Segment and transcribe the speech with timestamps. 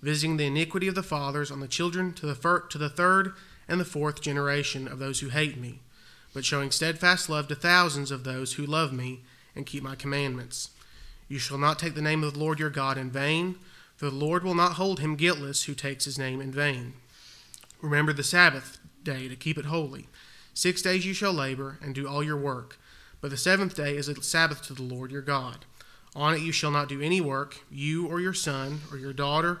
[0.00, 3.32] visiting the iniquity of the fathers on the children to the, fir- to the third
[3.68, 5.80] and the fourth generation of those who hate me,
[6.32, 9.20] but showing steadfast love to thousands of those who love me
[9.54, 10.70] and keep my commandments.
[11.28, 13.56] You shall not take the name of the Lord your God in vain,
[13.96, 16.94] for the Lord will not hold him guiltless who takes his name in vain.
[17.82, 20.08] Remember the Sabbath day to keep it holy.
[20.54, 22.78] Six days you shall labor and do all your work,
[23.20, 25.66] but the seventh day is a Sabbath to the Lord your God.
[26.16, 29.60] On it you shall not do any work, you or your son or your daughter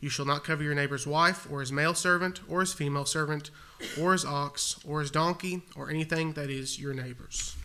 [0.00, 3.50] You shall not cover your neighbor's wife, or his male servant, or his female servant,
[3.98, 7.56] or his ox, or his donkey, or anything that is your neighbor's.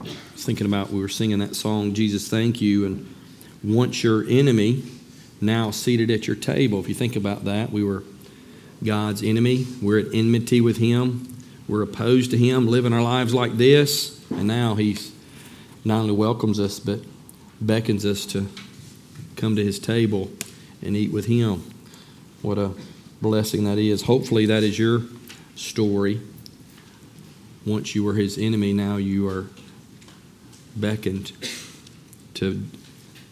[0.00, 3.14] I was thinking about we were singing that song, Jesus Thank You, and
[3.62, 4.82] once your enemy,
[5.40, 6.80] now seated at your table.
[6.80, 8.04] If you think about that, we were
[8.82, 9.66] God's enemy.
[9.80, 11.36] We're at enmity with Him.
[11.68, 14.24] We're opposed to Him, living our lives like this.
[14.30, 15.12] And now He's
[15.84, 17.00] not only welcomes us, but
[17.60, 18.48] beckons us to
[19.36, 20.30] come to His table
[20.82, 21.62] and eat with Him.
[22.42, 22.72] What a
[23.20, 24.02] blessing that is.
[24.02, 25.02] Hopefully, that is your
[25.54, 26.20] story.
[27.64, 29.46] Once you were His enemy, now you are
[30.76, 31.32] beckoned
[32.34, 32.62] to,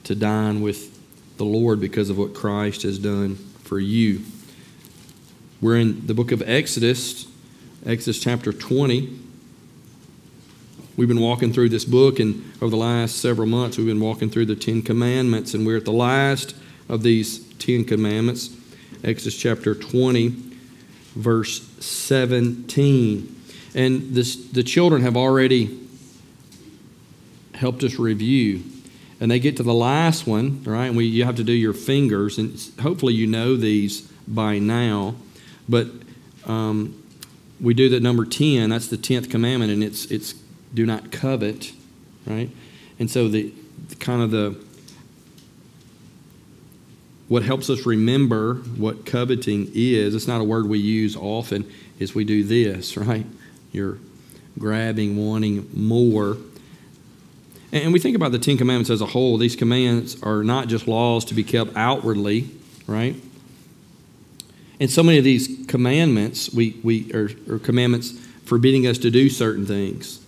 [0.04, 0.98] to dine with
[1.36, 4.22] the Lord because of what Christ has done for you.
[5.60, 7.26] We're in the book of Exodus,
[7.84, 9.18] Exodus chapter 20.
[10.96, 14.28] We've been walking through this book, and over the last several months, we've been walking
[14.28, 16.54] through the Ten Commandments, and we're at the last
[16.90, 18.50] of these Ten Commandments.
[19.02, 20.34] Exodus chapter 20,
[21.14, 23.36] verse 17.
[23.74, 25.78] And this, the children have already
[27.54, 28.62] helped us review.
[29.20, 30.86] And they get to the last one, right?
[30.86, 35.14] And we, you have to do your fingers, and hopefully you know these by now.
[35.68, 35.88] But
[36.46, 37.00] um,
[37.60, 40.34] we do the number 10, that's the 10th commandment, and it's, it's
[40.74, 41.72] do not covet,
[42.26, 42.50] right?
[42.98, 43.52] And so the
[43.98, 44.58] kind of the
[47.30, 51.64] what helps us remember what coveting is, it's not a word we use often,
[52.00, 53.24] is we do this, right?
[53.70, 53.98] You're
[54.58, 56.38] grabbing, wanting more.
[57.70, 59.38] And we think about the Ten Commandments as a whole.
[59.38, 62.50] These commands are not just laws to be kept outwardly,
[62.88, 63.14] right?
[64.80, 68.10] And so many of these commandments, we, we are, are commandments
[68.44, 70.18] forbidding us to do certain things,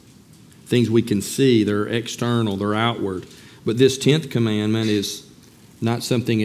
[0.67, 3.27] things we can see, they're external, they're outward.
[3.67, 5.29] But this tenth commandment is
[5.81, 6.43] not something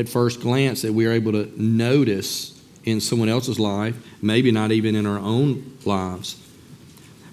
[0.00, 4.72] at first glance that we are able to notice in someone else's life, maybe not
[4.72, 6.40] even in our own lives.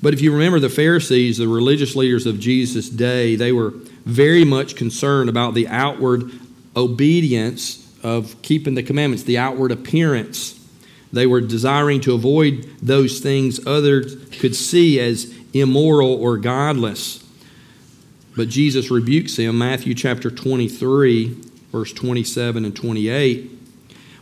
[0.02, 3.72] But if you remember the Pharisees, the religious leaders of Jesus' day, they were
[4.06, 6.30] very much concerned about the outward
[6.76, 10.54] obedience of keeping the commandments, the outward appearance.
[11.14, 17.24] They were desiring to avoid those things others could see as immoral or godless.
[18.36, 19.58] But Jesus rebukes them.
[19.58, 23.52] Matthew chapter 23, verse 27 and 28.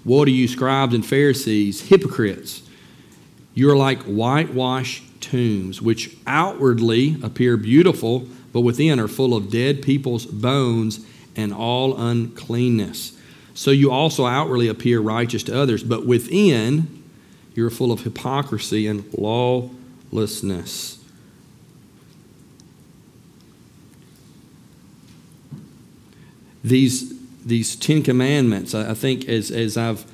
[0.04, 2.62] Woe to you, scribes and Pharisees, hypocrites!
[3.54, 10.26] You're like whitewashed tombs, which outwardly appear beautiful, but within are full of dead people's
[10.26, 13.18] bones and all uncleanness.
[13.54, 17.04] So you also outwardly appear righteous to others, but within
[17.56, 21.00] you're full of hypocrisy and lawlessness.
[26.64, 27.15] These
[27.46, 30.06] these Ten Commandments, I think as, as I've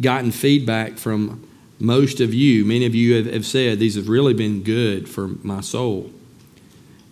[0.00, 1.46] gotten feedback from
[1.78, 5.28] most of you, many of you have, have said these have really been good for
[5.28, 6.10] my soul,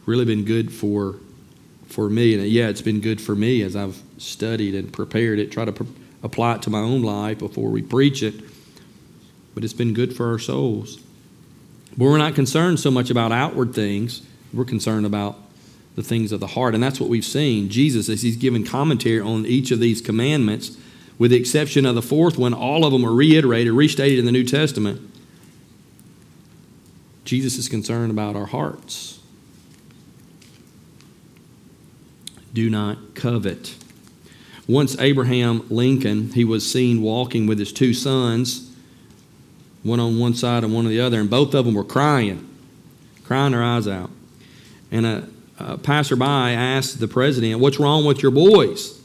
[0.06, 1.16] really been good for
[1.88, 2.34] for me.
[2.34, 5.64] And uh, yeah, it's been good for me as I've studied and prepared it, try
[5.64, 5.84] to pr-
[6.22, 8.34] apply it to my own life before we preach it.
[9.54, 10.98] But it's been good for our souls.
[11.96, 14.22] But we're not concerned so much about outward things.
[14.52, 15.38] We're concerned about
[15.98, 16.74] the things of the heart.
[16.74, 17.68] And that's what we've seen.
[17.68, 20.78] Jesus, as he's given commentary on each of these commandments,
[21.18, 24.30] with the exception of the fourth one, all of them are reiterated, restated in the
[24.30, 25.00] New Testament.
[27.24, 29.18] Jesus is concerned about our hearts.
[32.54, 33.74] Do not covet.
[34.68, 38.72] Once Abraham Lincoln, he was seen walking with his two sons,
[39.82, 42.48] one on one side and one on the other, and both of them were crying,
[43.24, 44.10] crying their eyes out.
[44.92, 45.28] And a,
[45.58, 49.00] a passerby asked the president, What's wrong with your boys?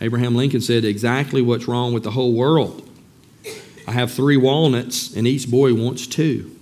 [0.00, 2.88] Abraham Lincoln said, Exactly what's wrong with the whole world.
[3.86, 6.56] I have three walnuts, and each boy wants two.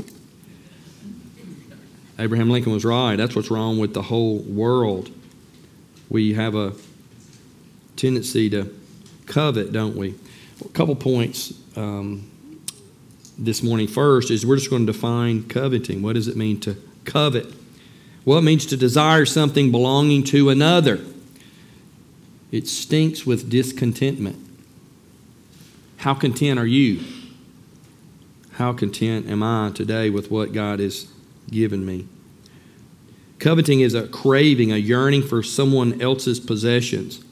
[2.19, 3.17] Abraham Lincoln was right.
[3.17, 5.11] That's what's wrong with the whole world.
[6.09, 6.73] We have a
[7.97, 8.73] tendency to
[9.27, 10.15] covet, don't we?
[10.65, 12.31] A couple points um,
[13.39, 13.87] this morning.
[13.87, 16.03] First is we're just going to define coveting.
[16.03, 17.53] What does it mean to covet?
[18.25, 21.01] Well, it means to desire something belonging to another.
[22.51, 24.37] It stinks with discontentment.
[25.99, 27.03] How content are you?
[28.53, 31.09] How content am I today with what God has
[31.51, 32.07] given me?
[33.39, 37.25] Coveting is a craving, a yearning for someone else's possessions.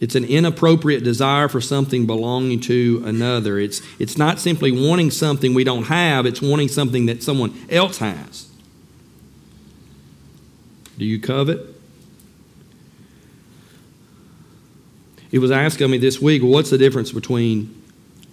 [0.00, 3.58] It's an inappropriate desire for something belonging to another.
[3.58, 7.98] It's, it's not simply wanting something we don't have, it's wanting something that someone else
[7.98, 8.50] has.
[10.98, 11.74] Do you covet?
[15.32, 17.82] It was asked of me this week, what's the difference between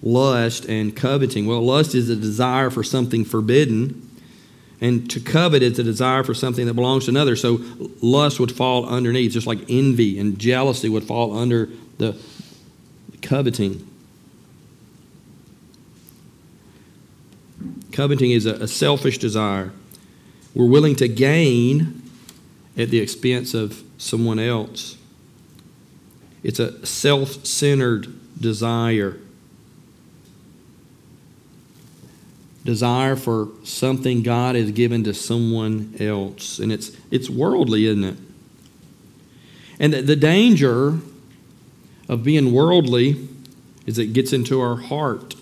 [0.02, 1.46] lust and coveting?
[1.46, 4.08] Well, lust is a desire for something forbidden,
[4.80, 7.34] and to covet is a desire for something that belongs to another.
[7.34, 7.60] So
[8.00, 11.68] lust would fall underneath, just like envy and jealousy would fall under
[11.98, 12.16] the
[13.20, 13.88] coveting.
[17.90, 19.72] Coveting is a, a selfish desire.
[20.54, 22.01] We're willing to gain
[22.76, 24.96] at the expense of someone else.
[26.42, 29.18] It's a self centered desire.
[32.64, 36.58] Desire for something God has given to someone else.
[36.58, 38.16] And it's, it's worldly, isn't it?
[39.80, 40.98] And the, the danger
[42.08, 43.28] of being worldly
[43.84, 45.34] is it gets into our heart.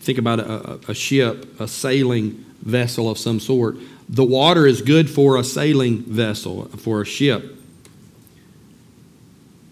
[0.00, 3.76] Think about a, a, ship, a sailing vessel of some sort.
[4.08, 7.56] The water is good for a sailing vessel, for a ship.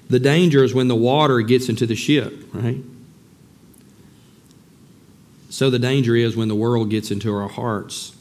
[0.08, 2.82] The danger is when the water gets into the ship, right?
[5.48, 8.16] So the danger is when the world gets into our hearts.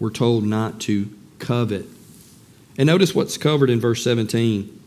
[0.00, 1.08] We're told not to
[1.38, 1.86] covet.
[2.78, 4.80] And notice what's covered in verse 17.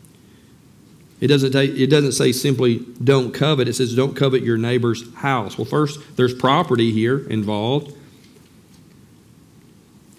[1.20, 5.12] It doesn't, take, it doesn't say simply don't covet, it says don't covet your neighbor's
[5.14, 5.56] house.
[5.56, 7.95] Well, first, there's property here involved.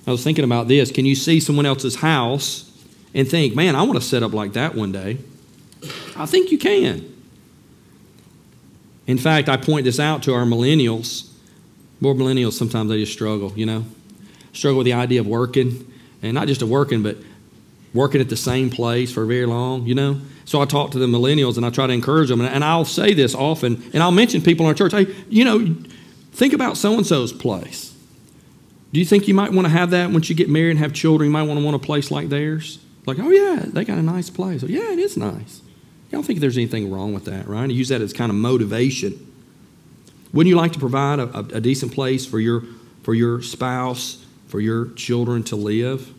[0.07, 0.89] I was thinking about this.
[0.89, 2.71] Can you see someone else's house
[3.13, 5.17] and think, man, I want to set up like that one day?
[6.15, 7.13] I think you can.
[9.05, 11.29] In fact, I point this out to our millennials.
[11.99, 13.85] More millennials, sometimes they just struggle, you know,
[14.53, 17.17] struggle with the idea of working, and not just of working, but
[17.93, 20.21] working at the same place for very long, you know.
[20.45, 23.13] So I talk to the millennials and I try to encourage them, and I'll say
[23.13, 25.75] this often, and I'll mention people in our church, hey, you know,
[26.31, 27.96] think about so and so's place.
[28.97, 30.91] Do you think you might want to have that once you get married and have
[30.91, 31.27] children?
[31.27, 32.79] You might want to want a place like theirs.
[33.05, 34.63] Like, oh yeah, they got a nice place.
[34.63, 35.61] Oh, yeah, it is nice.
[36.07, 37.69] I don't think there's anything wrong with that, right?
[37.69, 39.31] use that as kind of motivation.
[40.33, 42.63] Wouldn't you like to provide a, a, decent place for your
[43.03, 46.11] for your spouse, for your children to live?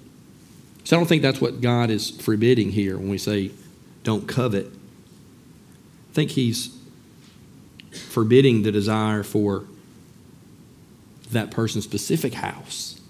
[0.85, 3.51] So I don't think that's what God is forbidding here when we say
[4.05, 4.67] don't covet.
[4.67, 6.79] I think He's
[7.91, 9.65] forbidding the desire for
[11.33, 13.01] that person's specific house.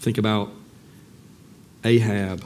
[0.00, 0.50] Think about
[1.84, 2.44] Ahab.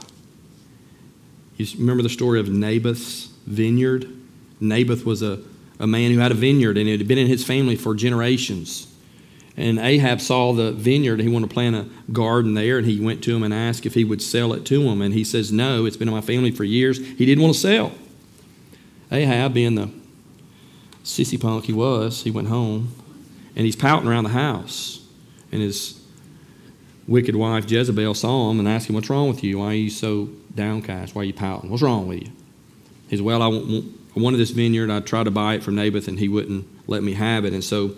[1.57, 4.09] You remember the story of Naboth's vineyard?
[4.61, 5.39] Naboth was a,
[5.77, 8.89] a man who had a vineyard and it had been in his family for generations.
[9.57, 11.19] And Ahab saw the vineyard.
[11.19, 13.93] He wanted to plant a garden there, and he went to him and asked if
[13.93, 15.01] he would sell it to him.
[15.01, 16.97] And he says, No, it's been in my family for years.
[16.97, 17.91] He didn't want to sell.
[19.11, 19.91] Ahab, being the
[21.09, 22.93] sissy punk he was, he went home
[23.55, 25.05] and he's pouting around the house.
[25.51, 25.99] And his
[27.07, 29.59] wicked wife Jezebel saw him and asked him, What's wrong with you?
[29.59, 31.15] Why are you so downcast?
[31.15, 31.69] Why are you pouting?
[31.69, 32.31] What's wrong with you?
[33.09, 33.85] He said, Well, I, want,
[34.15, 34.91] I wanted this vineyard.
[34.91, 37.53] I tried to buy it from Naboth and he wouldn't let me have it.
[37.53, 37.95] And so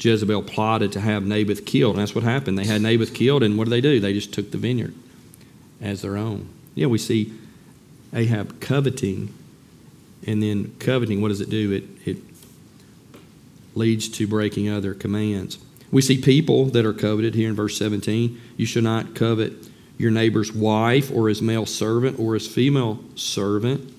[0.00, 1.94] Jezebel plotted to have Naboth killed.
[1.94, 2.58] And that's what happened.
[2.58, 4.00] They had Naboth killed, and what did they do?
[4.00, 4.94] They just took the vineyard
[5.80, 6.48] as their own.
[6.74, 7.32] Yeah, we see
[8.12, 9.32] Ahab coveting
[10.26, 11.72] and then coveting, what does it do?
[11.72, 12.16] It, it
[13.74, 15.58] leads to breaking other commands.
[15.90, 18.40] We see people that are coveted here in verse 17.
[18.56, 19.52] You shall not covet
[19.96, 23.92] your neighbor's wife or his male servant or his female servant.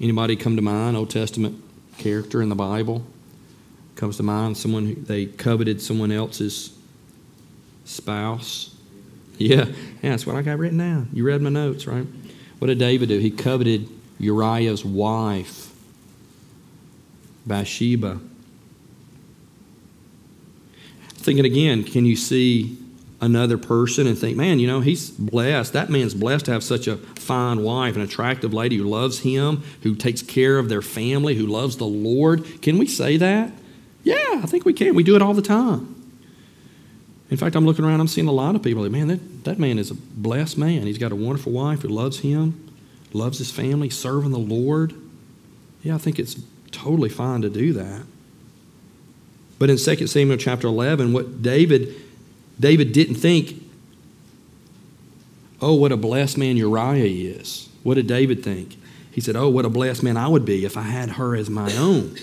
[0.00, 1.62] Anybody come to mind, Old Testament
[1.96, 3.04] character in the Bible?
[3.94, 6.76] Comes to mind someone who they coveted someone else's
[7.84, 8.74] spouse.
[9.38, 11.08] Yeah, yeah, that's what I got written down.
[11.12, 12.06] You read my notes, right?
[12.58, 13.18] What did David do?
[13.18, 15.72] He coveted Uriah's wife,
[17.46, 18.20] Bathsheba.
[21.08, 22.78] Thinking again, can you see
[23.20, 25.72] another person and think, man, you know, he's blessed.
[25.72, 29.62] That man's blessed to have such a fine wife, an attractive lady who loves him,
[29.82, 32.62] who takes care of their family, who loves the Lord.
[32.62, 33.52] Can we say that?
[34.04, 34.94] Yeah, I think we can.
[34.94, 35.95] We do it all the time.
[37.30, 39.78] In fact, I'm looking around, I'm seeing a lot of people man, that, that man
[39.78, 40.82] is a blessed man.
[40.82, 42.70] He's got a wonderful wife who loves him,
[43.12, 44.94] loves his family, serving the Lord.
[45.82, 46.36] Yeah, I think it's
[46.70, 48.02] totally fine to do that.
[49.58, 51.94] But in 2 Samuel chapter 11, what David,
[52.60, 53.62] David didn't think,
[55.60, 57.68] oh, what a blessed man Uriah is.
[57.82, 58.76] What did David think?
[59.10, 61.48] He said, oh, what a blessed man I would be if I had her as
[61.48, 62.16] my own.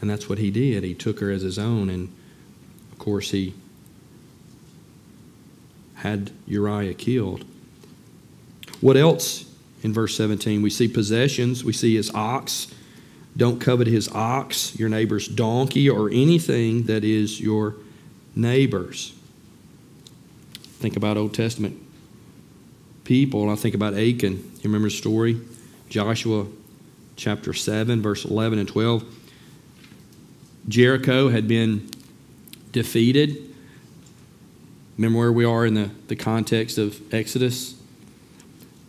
[0.00, 0.82] And that's what he did.
[0.82, 2.10] He took her as his own, and
[2.92, 3.52] of course, he
[5.98, 7.44] had Uriah killed.
[8.80, 9.44] What else
[9.82, 10.62] in verse 17?
[10.62, 12.72] We see possessions, we see his ox.
[13.36, 17.76] Don't covet his ox, your neighbor's donkey, or anything that is your
[18.34, 19.14] neighbor's.
[20.80, 21.80] Think about Old Testament
[23.04, 23.48] people.
[23.48, 24.32] I think about Achan.
[24.36, 25.40] You remember the story?
[25.88, 26.46] Joshua
[27.16, 29.04] chapter 7, verse 11 and 12.
[30.68, 31.88] Jericho had been
[32.72, 33.47] defeated
[34.98, 37.80] Remember where we are in the, the context of Exodus?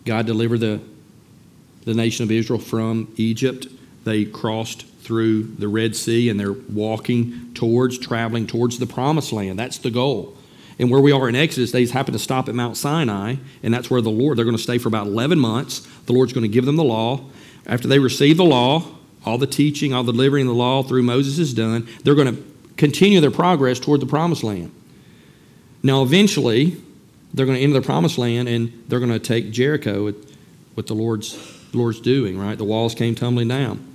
[0.05, 0.81] God delivered the,
[1.85, 3.67] the nation of Israel from Egypt.
[4.05, 9.59] They crossed through the Red Sea and they're walking towards, traveling towards the promised land.
[9.59, 10.35] That's the goal.
[10.79, 13.91] And where we are in Exodus, they happen to stop at Mount Sinai, and that's
[13.91, 15.87] where the Lord, they're going to stay for about 11 months.
[16.05, 17.21] The Lord's going to give them the law.
[17.67, 18.85] After they receive the law,
[19.25, 22.33] all the teaching, all the delivering of the law through Moses is done, they're going
[22.33, 22.43] to
[22.77, 24.71] continue their progress toward the promised land.
[25.81, 26.77] Now, eventually,
[27.33, 30.37] they're going to enter the promised land and they're going to take Jericho with,
[30.75, 31.37] with the Lord's,
[31.73, 32.57] Lord's doing, right?
[32.57, 33.85] The walls came tumbling down.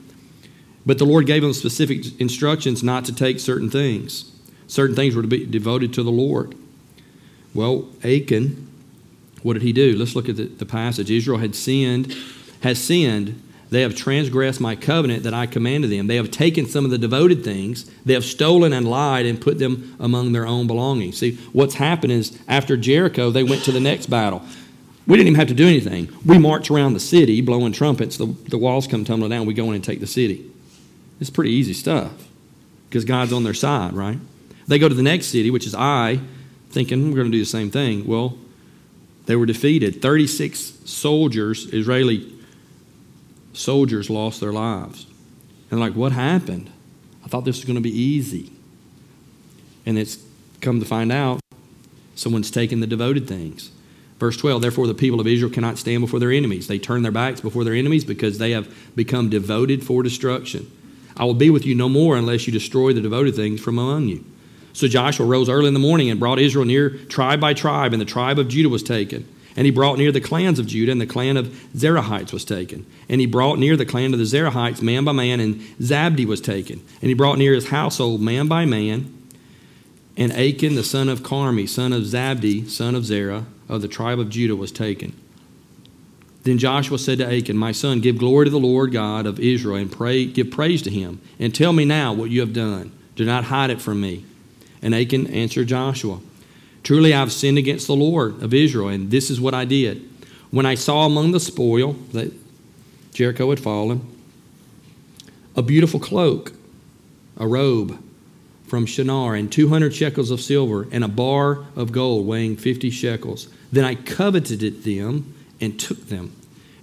[0.86, 4.30] But the Lord gave them specific instructions not to take certain things.
[4.66, 6.54] Certain things were to be devoted to the Lord.
[7.54, 8.68] Well, Achan,
[9.42, 9.96] what did he do?
[9.96, 11.10] Let's look at the, the passage.
[11.10, 12.14] Israel had sinned,
[12.62, 16.06] has sinned they have transgressed my covenant that I commanded them.
[16.06, 17.90] They have taken some of the devoted things.
[18.04, 21.18] They have stolen and lied and put them among their own belongings.
[21.18, 24.42] See, what's happened is after Jericho, they went to the next battle.
[25.06, 26.08] We didn't even have to do anything.
[26.24, 28.16] We march around the city blowing trumpets.
[28.16, 29.46] The, the walls come tumbling down.
[29.46, 30.50] We go in and take the city.
[31.20, 32.12] It's pretty easy stuff
[32.88, 34.18] because God's on their side, right?
[34.66, 36.20] They go to the next city, which is Ai,
[36.70, 38.06] thinking hmm, we're going to do the same thing.
[38.06, 38.38] Well,
[39.26, 40.00] they were defeated.
[40.00, 42.33] 36 soldiers, Israeli
[43.54, 45.06] soldiers lost their lives.
[45.70, 46.70] And like, what happened?
[47.24, 48.52] I thought this was going to be easy.
[49.86, 50.18] And it's
[50.60, 51.40] come to find out
[52.14, 53.70] someone's taken the devoted things.
[54.18, 56.68] Verse 12, therefore the people of Israel cannot stand before their enemies.
[56.68, 60.70] They turn their backs before their enemies because they have become devoted for destruction.
[61.16, 64.08] I will be with you no more unless you destroy the devoted things from among
[64.08, 64.24] you.
[64.72, 68.00] So Joshua rose early in the morning and brought Israel near tribe by tribe, and
[68.00, 69.28] the tribe of Judah was taken.
[69.56, 71.46] And he brought near the clans of Judah, and the clan of
[71.76, 72.86] Zerahites was taken.
[73.08, 76.40] And he brought near the clan of the Zerahites man by man, and Zabdi was
[76.40, 76.82] taken.
[77.00, 79.12] And he brought near his household man by man.
[80.16, 84.18] And Achan, the son of Carmi, son of Zabdi, son of Zerah, of the tribe
[84.18, 85.12] of Judah, was taken.
[86.42, 89.76] Then Joshua said to Achan, My son, give glory to the Lord God of Israel,
[89.76, 91.20] and pray, give praise to him.
[91.38, 92.92] And tell me now what you have done.
[93.16, 94.24] Do not hide it from me.
[94.82, 96.20] And Achan answered Joshua.
[96.84, 100.08] Truly, I've sinned against the Lord of Israel, and this is what I did.
[100.50, 102.32] When I saw among the spoil that
[103.14, 104.06] Jericho had fallen,
[105.56, 106.52] a beautiful cloak,
[107.38, 107.98] a robe
[108.66, 113.48] from Shinar, and 200 shekels of silver, and a bar of gold weighing 50 shekels.
[113.72, 116.32] Then I coveted them and took them.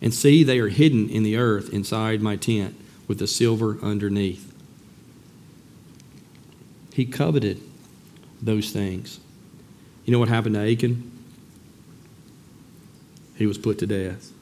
[0.01, 2.75] And see, they are hidden in the earth inside my tent
[3.07, 4.51] with the silver underneath.
[6.93, 7.61] He coveted
[8.41, 9.19] those things.
[10.11, 11.09] You know what happened to Achan?
[13.37, 14.33] He was put to death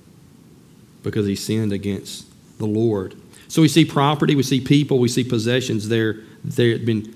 [1.04, 2.26] because he sinned against
[2.58, 3.14] the Lord.
[3.50, 5.88] So we see property, we see people, we see possessions.
[5.88, 7.16] They're, they're, been,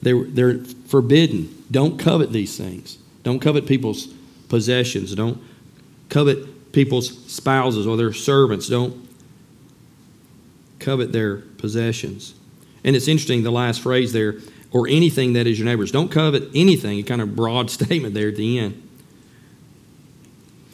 [0.00, 1.62] they're, they're forbidden.
[1.70, 2.96] Don't covet these things.
[3.22, 4.06] Don't covet people's
[4.48, 5.14] possessions.
[5.14, 5.42] Don't
[6.08, 8.66] covet people's spouses or their servants.
[8.66, 9.06] Don't
[10.78, 12.32] covet their possessions.
[12.82, 14.36] And it's interesting, the last phrase there
[14.74, 15.92] or anything that is your neighbor's.
[15.92, 16.98] Don't covet anything.
[16.98, 18.80] A kind of broad statement there at the end.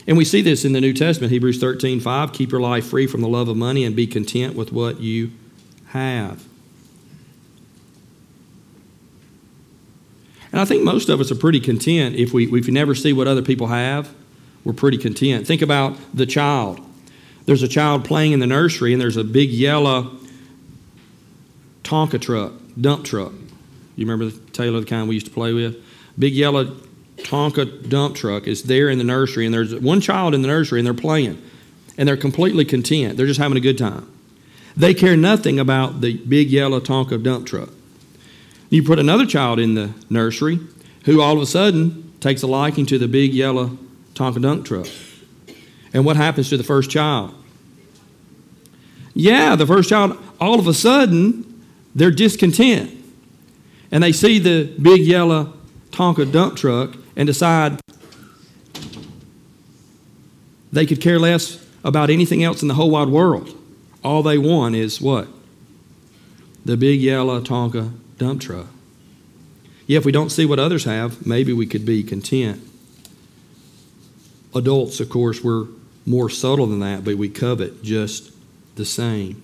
[0.08, 2.32] And we see this in the New Testament, Hebrews 13 5.
[2.32, 5.30] Keep your life free from the love of money and be content with what you
[5.88, 6.44] have.
[10.50, 13.12] And I think most of us are pretty content if we, if we never see
[13.12, 14.12] what other people have,
[14.64, 15.46] we're pretty content.
[15.46, 16.80] Think about the child.
[17.44, 20.16] There's a child playing in the nursery, and there's a big yellow
[21.84, 23.32] Tonka truck, dump truck.
[23.96, 25.76] You remember the Taylor, the kind we used to play with?
[26.18, 26.76] Big yellow
[27.18, 30.80] Tonka dump truck is there in the nursery, and there's one child in the nursery,
[30.80, 31.40] and they're playing,
[31.98, 33.16] and they're completely content.
[33.16, 34.10] They're just having a good time.
[34.76, 37.70] They care nothing about the big yellow Tonka dump truck.
[38.70, 40.60] You put another child in the nursery
[41.04, 43.76] who all of a sudden takes a liking to the big yellow
[44.14, 44.86] Tonka dump truck.
[45.92, 47.34] And what happens to the first child?
[49.12, 52.96] Yeah, the first child, all of a sudden, they're discontent.
[53.92, 55.52] And they see the big yellow
[55.90, 57.80] Tonka dump truck and decide
[60.72, 63.56] they could care less about anything else in the whole wide world.
[64.04, 65.28] All they want is what?
[66.64, 68.66] The big yellow Tonka dump truck.
[69.86, 72.60] Yeah, if we don't see what others have, maybe we could be content.
[74.54, 75.66] Adults, of course, we're
[76.06, 78.32] more subtle than that, but we covet just
[78.76, 79.42] the same.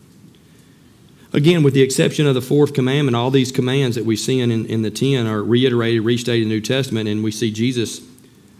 [1.37, 4.51] Again, with the exception of the fourth commandment, all these commands that we see in,
[4.51, 8.01] in the ten are reiterated, restated in the New Testament, and we see Jesus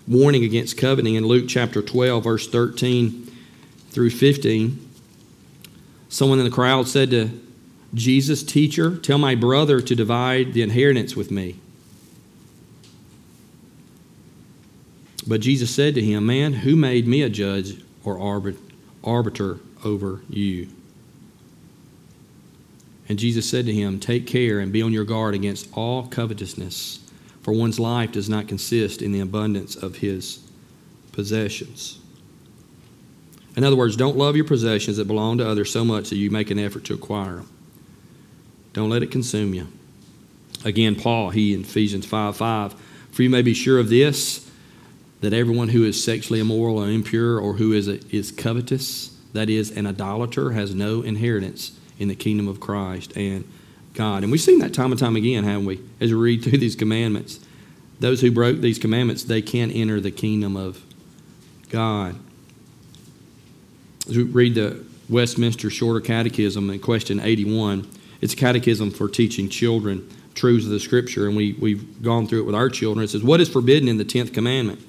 [0.07, 3.33] warning against coveting in Luke chapter 12, verse 13
[3.89, 4.91] through 15.
[6.11, 7.31] Someone in the crowd said to
[7.95, 11.57] Jesus, Teacher, tell my brother to divide the inheritance with me.
[15.27, 18.19] But Jesus said to him, Man, who made me a judge or
[19.03, 20.69] arbiter over you?
[23.09, 27.01] And Jesus said to him, Take care and be on your guard against all covetousness,
[27.43, 30.41] for one's life does not consist in the abundance of his
[31.13, 32.01] possessions.
[33.57, 36.31] In other words, don't love your possessions that belong to others so much that you
[36.31, 37.51] make an effort to acquire them.
[38.73, 39.69] Don't let it consume you.
[40.65, 42.75] Again, Paul, he in Ephesians 5 5,
[43.13, 44.51] for you may be sure of this,
[45.21, 49.49] that everyone who is sexually immoral or impure or who is, a, is covetous, that
[49.49, 53.51] is, an idolater, has no inheritance in the kingdom of Christ and
[53.95, 54.23] God.
[54.23, 56.77] And we've seen that time and time again, haven't we, as we read through these
[56.77, 57.41] commandments.
[57.99, 60.83] Those who broke these commandments, they can't enter the kingdom of
[61.71, 62.17] God.
[64.09, 67.89] As we read the Westminster Shorter Catechism in question 81,
[68.21, 72.41] it's a catechism for teaching children truths of the Scripture, and we, we've gone through
[72.43, 73.03] it with our children.
[73.03, 74.81] It says, What is forbidden in the 10th commandment?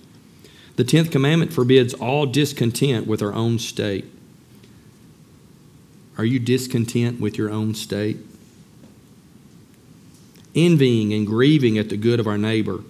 [0.76, 4.06] The 10th commandment forbids all discontent with our own state.
[6.18, 8.18] Are you discontent with your own state?
[10.56, 12.82] Envying and grieving at the good of our neighbor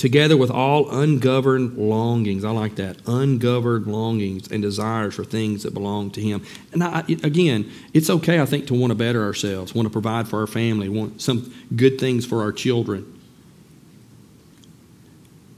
[0.00, 2.42] together with all ungoverned longings.
[2.42, 2.96] I like that.
[3.06, 6.42] Ungoverned longings and desires for things that belong to Him.
[6.72, 10.26] And I, again, it's okay, I think, to want to better ourselves, want to provide
[10.26, 13.20] for our family, want some good things for our children.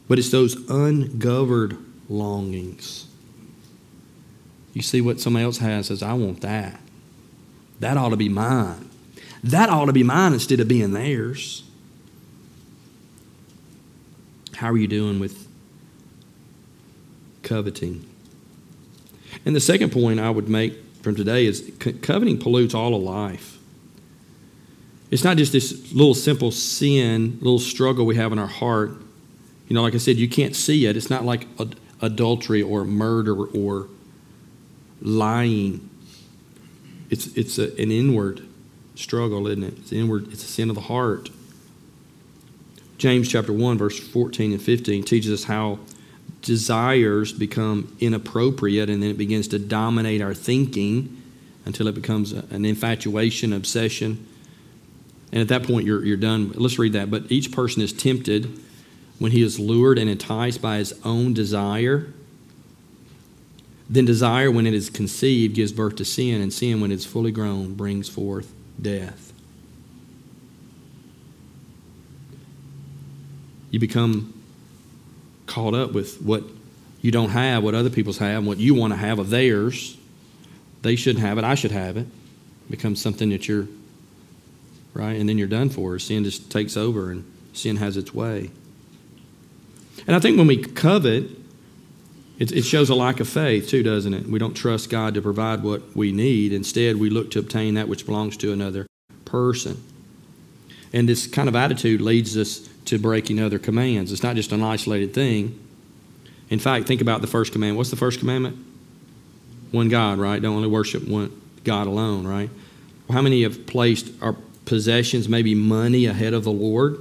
[0.09, 3.07] But it's those ungoverned longings.
[4.73, 6.81] You see what somebody else has, says, I want that.
[7.81, 8.89] That ought to be mine.
[9.45, 11.65] That ought to be mine instead of being theirs.
[14.55, 15.49] How are you doing with
[17.43, 18.09] coveting?
[19.45, 23.59] And the second point I would make from today is coveting pollutes all of life.
[25.11, 28.91] It's not just this little simple sin, little struggle we have in our heart.
[29.69, 30.97] You know, like I said, you can't see it.
[30.97, 31.47] It's not like
[32.01, 33.89] adultery or murder or
[35.03, 35.89] lying.
[37.11, 38.47] It's, it's a, an inward
[38.95, 39.79] struggle, isn't it?
[39.79, 40.33] It's inward.
[40.33, 41.29] It's a sin of the heart.
[42.99, 45.81] James chapter 1, verse 14 and 15 teaches us how
[46.43, 51.23] desires become inappropriate and then it begins to dominate our thinking
[51.65, 54.27] until it becomes an infatuation, obsession.
[55.31, 56.53] And at that point, you're, you're done.
[56.55, 57.11] Let's read that.
[57.11, 58.59] But each person is tempted
[59.19, 62.13] when he is lured and enticed by his own desire.
[63.93, 67.31] Then desire, when it is conceived, gives birth to sin, and sin, when it's fully
[67.31, 69.33] grown, brings forth death.
[73.73, 74.33] you become
[75.47, 76.45] caught up with what
[77.01, 79.97] you don't have, what other people's have, what you want to have of theirs.
[80.83, 82.07] They should have it, I should have it.
[82.07, 83.67] it becomes something that you're,
[84.95, 85.19] right?
[85.19, 85.99] And then you're done for.
[85.99, 87.25] Sin just takes over and
[87.55, 88.51] sin has its way.
[90.07, 91.31] And I think when we covet,
[92.39, 94.27] it, it shows a lack of faith too, doesn't it?
[94.27, 96.53] We don't trust God to provide what we need.
[96.53, 98.87] Instead, we look to obtain that which belongs to another
[99.25, 99.83] person.
[100.93, 104.13] And this kind of attitude leads us to breaking other commands.
[104.13, 105.59] It's not just an isolated thing.
[106.51, 107.77] In fact, think about the first command.
[107.77, 108.57] What's the first commandment?
[109.71, 110.41] One God, right?
[110.41, 112.51] Don't only worship one God alone, right?
[113.11, 116.99] How many have placed our possessions, maybe money, ahead of the Lord?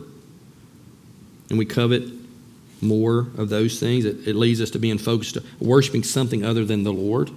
[1.49, 2.03] And we covet
[2.81, 4.05] more of those things.
[4.05, 7.31] It, it leads us to being focused, worshiping something other than the Lord.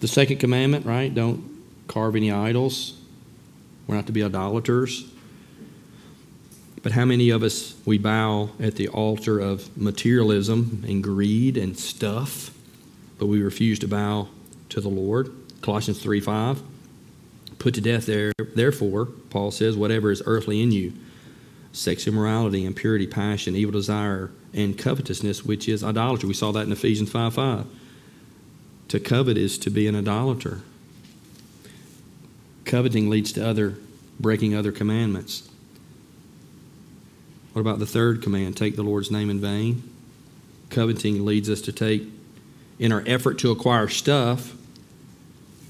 [0.00, 1.12] The second commandment, right?
[1.12, 2.98] Don't carve any idols.
[3.86, 5.08] We're not to be idolaters.
[6.82, 11.78] But how many of us we bow at the altar of materialism and greed and
[11.78, 12.50] stuff,
[13.18, 14.28] but we refuse to bow
[14.70, 15.32] to the Lord?
[15.60, 16.62] Colossians 3 5.
[17.58, 20.92] Put to death there, therefore, Paul says, whatever is earthly in you
[21.72, 26.28] sex immorality, impurity, passion, evil desire, and covetousness, which is idolatry.
[26.28, 27.66] We saw that in Ephesians 5 5.
[28.88, 30.60] To covet is to be an idolater.
[32.64, 33.76] Coveting leads to other
[34.20, 35.48] breaking other commandments.
[37.52, 38.56] What about the third command?
[38.56, 39.82] Take the Lord's name in vain.
[40.70, 42.04] Coveting leads us to take,
[42.78, 44.54] in our effort to acquire stuff,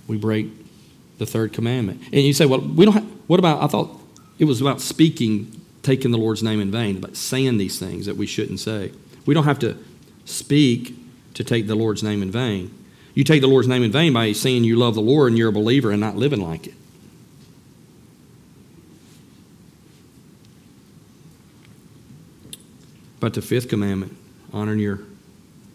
[0.07, 0.49] we break
[1.19, 2.03] the third commandment.
[2.13, 2.95] And you say, well, we don't.
[2.95, 3.63] Have, what about?
[3.63, 3.99] I thought
[4.39, 8.17] it was about speaking, taking the Lord's name in vain, about saying these things that
[8.17, 8.93] we shouldn't say.
[9.27, 9.77] We don't have to
[10.25, 10.97] speak
[11.35, 12.73] to take the Lord's name in vain.
[13.15, 15.51] You take the Lord's name in vain by saying you love the Lord and you're
[15.51, 16.75] a believer and not living like it.
[23.21, 24.17] But the fifth commandment,
[24.53, 25.01] honoring your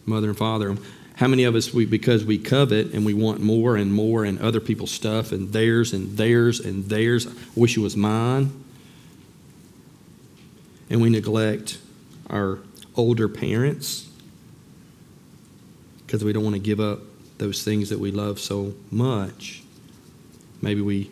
[0.06, 0.76] mother and father.
[1.16, 4.40] How many of us, we, because we covet and we want more and more and
[4.40, 8.66] other people's stuff and theirs and theirs and theirs, I wish it was mine.
[10.90, 11.80] And we neglect
[12.30, 12.60] our
[12.96, 14.10] older parents
[16.06, 17.00] because we don't want to give up
[17.38, 19.64] those things that we love so much.
[20.62, 21.12] Maybe we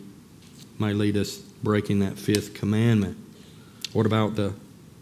[0.78, 3.16] might lead us breaking that fifth commandment.
[3.92, 4.54] What about the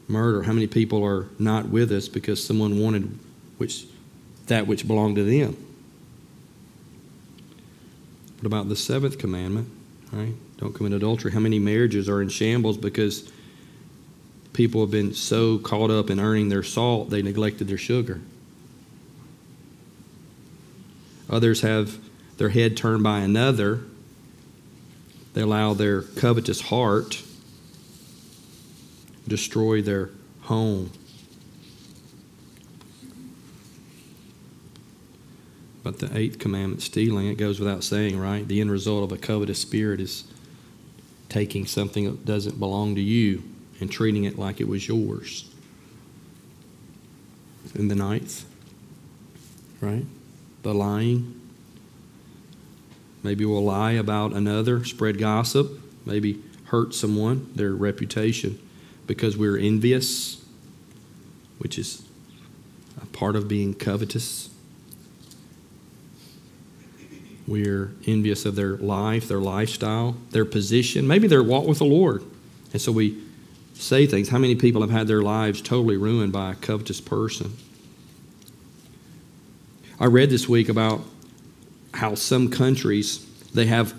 [0.08, 0.42] murder?
[0.42, 3.18] How many people are not with us because someone wanted
[3.56, 3.86] which
[4.46, 5.56] that which belonged to them.
[8.36, 9.68] What about the seventh commandment?
[10.12, 10.34] Right?
[10.58, 11.32] Don't commit adultery.
[11.32, 13.32] How many marriages are in shambles because
[14.54, 18.22] people have been so caught up in earning their salt they neglected their sugar?
[21.28, 21.98] Others have
[22.38, 23.80] their head turned by another.
[25.34, 27.22] They allow their covetous heart
[29.26, 30.10] destroy their
[30.42, 30.90] home.
[35.82, 38.46] But the eighth commandment, stealing, it goes without saying, right?
[38.46, 40.24] The end result of a covetous spirit is
[41.28, 43.42] taking something that doesn't belong to you
[43.84, 45.46] and treating it like it was yours.
[47.74, 48.46] And the ninth,
[49.82, 50.06] right?
[50.62, 51.38] The lying.
[53.22, 55.70] Maybe we'll lie about another, spread gossip,
[56.06, 58.58] maybe hurt someone, their reputation,
[59.06, 60.42] because we're envious,
[61.58, 62.06] which is
[63.02, 64.48] a part of being covetous.
[67.46, 72.24] We're envious of their life, their lifestyle, their position, maybe their walk with the Lord.
[72.72, 73.23] And so we
[73.74, 74.28] say things.
[74.28, 77.56] How many people have had their lives totally ruined by a covetous person?
[80.00, 81.02] I read this week about
[81.92, 83.94] how some countries they have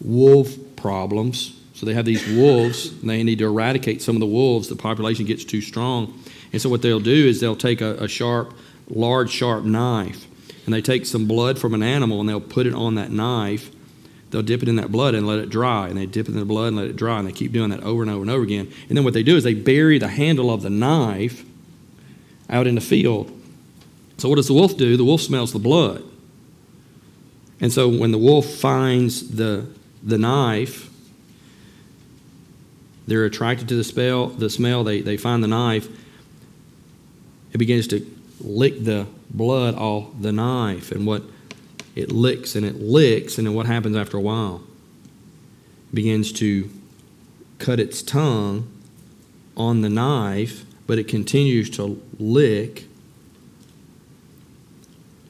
[0.00, 1.58] wolf problems.
[1.74, 4.68] So they have these wolves, and they need to eradicate some of the wolves.
[4.68, 6.22] The population gets too strong.
[6.52, 8.54] And so what they'll do is they'll take a, a sharp,
[8.88, 10.26] large, sharp knife
[10.64, 13.70] and they take some blood from an animal and they'll put it on that knife.
[14.32, 15.88] They'll dip it in that blood and let it dry.
[15.88, 17.18] And they dip it in the blood and let it dry.
[17.18, 18.72] And they keep doing that over and over and over again.
[18.88, 21.44] And then what they do is they bury the handle of the knife
[22.48, 23.30] out in the field.
[24.16, 24.96] So what does the wolf do?
[24.96, 26.02] The wolf smells the blood.
[27.60, 29.68] And so when the wolf finds the,
[30.02, 30.88] the knife,
[33.06, 34.28] they're attracted to the smell.
[34.28, 34.82] The smell.
[34.82, 35.88] They, they find the knife.
[37.52, 38.06] It begins to
[38.40, 41.22] lick the blood off the knife and what
[41.94, 44.62] it licks and it licks and then what happens after a while?
[45.90, 46.70] It begins to
[47.58, 48.70] cut its tongue
[49.56, 52.86] on the knife but it continues to lick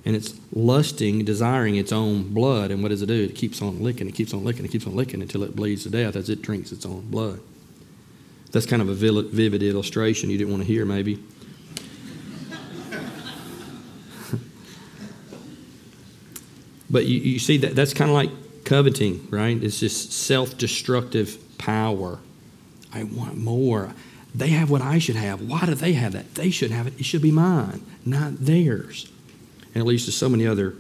[0.05, 2.70] and it's lusting desiring its own blood.
[2.70, 3.25] And what does it do?
[3.25, 5.85] It keeps on licking it keeps on licking it keeps on licking until it bleeds
[5.85, 7.40] to death as it drinks its own blood.
[8.51, 10.29] That's kind of a vivid illustration.
[10.29, 11.22] You didn't want to hear maybe
[16.92, 18.31] But you, you see that that's kind of like
[18.64, 19.61] coveting, right?
[19.61, 22.20] It's just self-destructive power.
[22.92, 23.94] I want more.
[24.35, 25.40] They have what I should have.
[25.40, 26.35] Why do they have that?
[26.35, 26.94] They should have it.
[26.98, 29.11] It should be mine, not theirs.
[29.74, 30.74] And it leads to so many other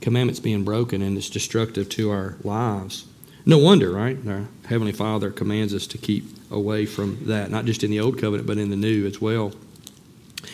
[0.00, 3.06] commandments being broken, and it's destructive to our lives.
[3.44, 4.18] No wonder, right?
[4.26, 8.18] Our Heavenly Father commands us to keep away from that, not just in the Old
[8.18, 9.52] Covenant, but in the New as well.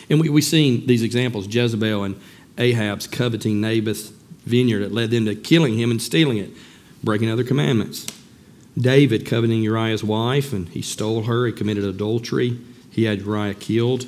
[0.09, 2.19] And we, we've seen these examples Jezebel and
[2.57, 4.11] Ahab's coveting Naboth's
[4.45, 6.51] vineyard that led them to killing him and stealing it,
[7.03, 8.07] breaking other commandments.
[8.77, 11.45] David coveting Uriah's wife, and he stole her.
[11.45, 12.59] He committed adultery.
[12.89, 14.05] He had Uriah killed.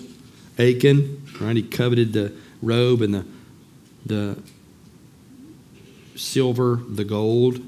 [0.58, 1.56] Achan, right?
[1.56, 3.25] He coveted the robe and the
[4.06, 4.38] the
[6.15, 7.60] silver, the gold,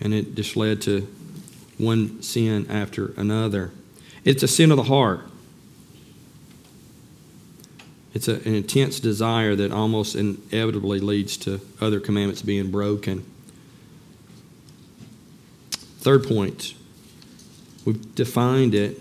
[0.00, 1.08] and it just led to
[1.78, 3.70] one sin after another.
[4.24, 5.20] It's a sin of the heart.
[8.14, 13.24] It's a, an intense desire that almost inevitably leads to other commandments being broken.
[16.00, 16.74] Third point,
[17.84, 19.00] we've defined it,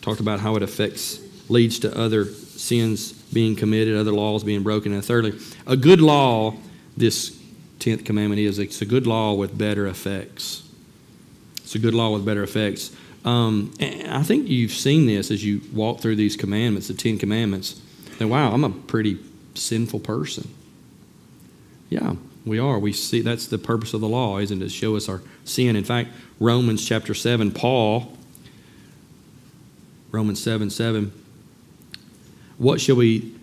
[0.00, 4.92] talked about how it affects, leads to other sins being committed, other laws being broken.
[4.92, 6.54] And thirdly, a good law,
[6.96, 7.30] this
[7.80, 10.62] 10th commandment is it's a good law with better effects.
[11.58, 12.94] It's a good law with better effects.
[13.24, 17.80] Um, I think you've seen this as you walk through these commandments, the Ten Commandments.
[18.18, 19.18] That wow, I'm a pretty
[19.54, 20.48] sinful person.
[21.90, 22.78] Yeah, we are.
[22.78, 24.64] We see that's the purpose of the law, isn't it?
[24.64, 25.76] To show us our sin.
[25.76, 28.16] In fact, Romans chapter seven, Paul,
[30.10, 31.12] Romans seven seven.
[32.58, 33.34] What shall we?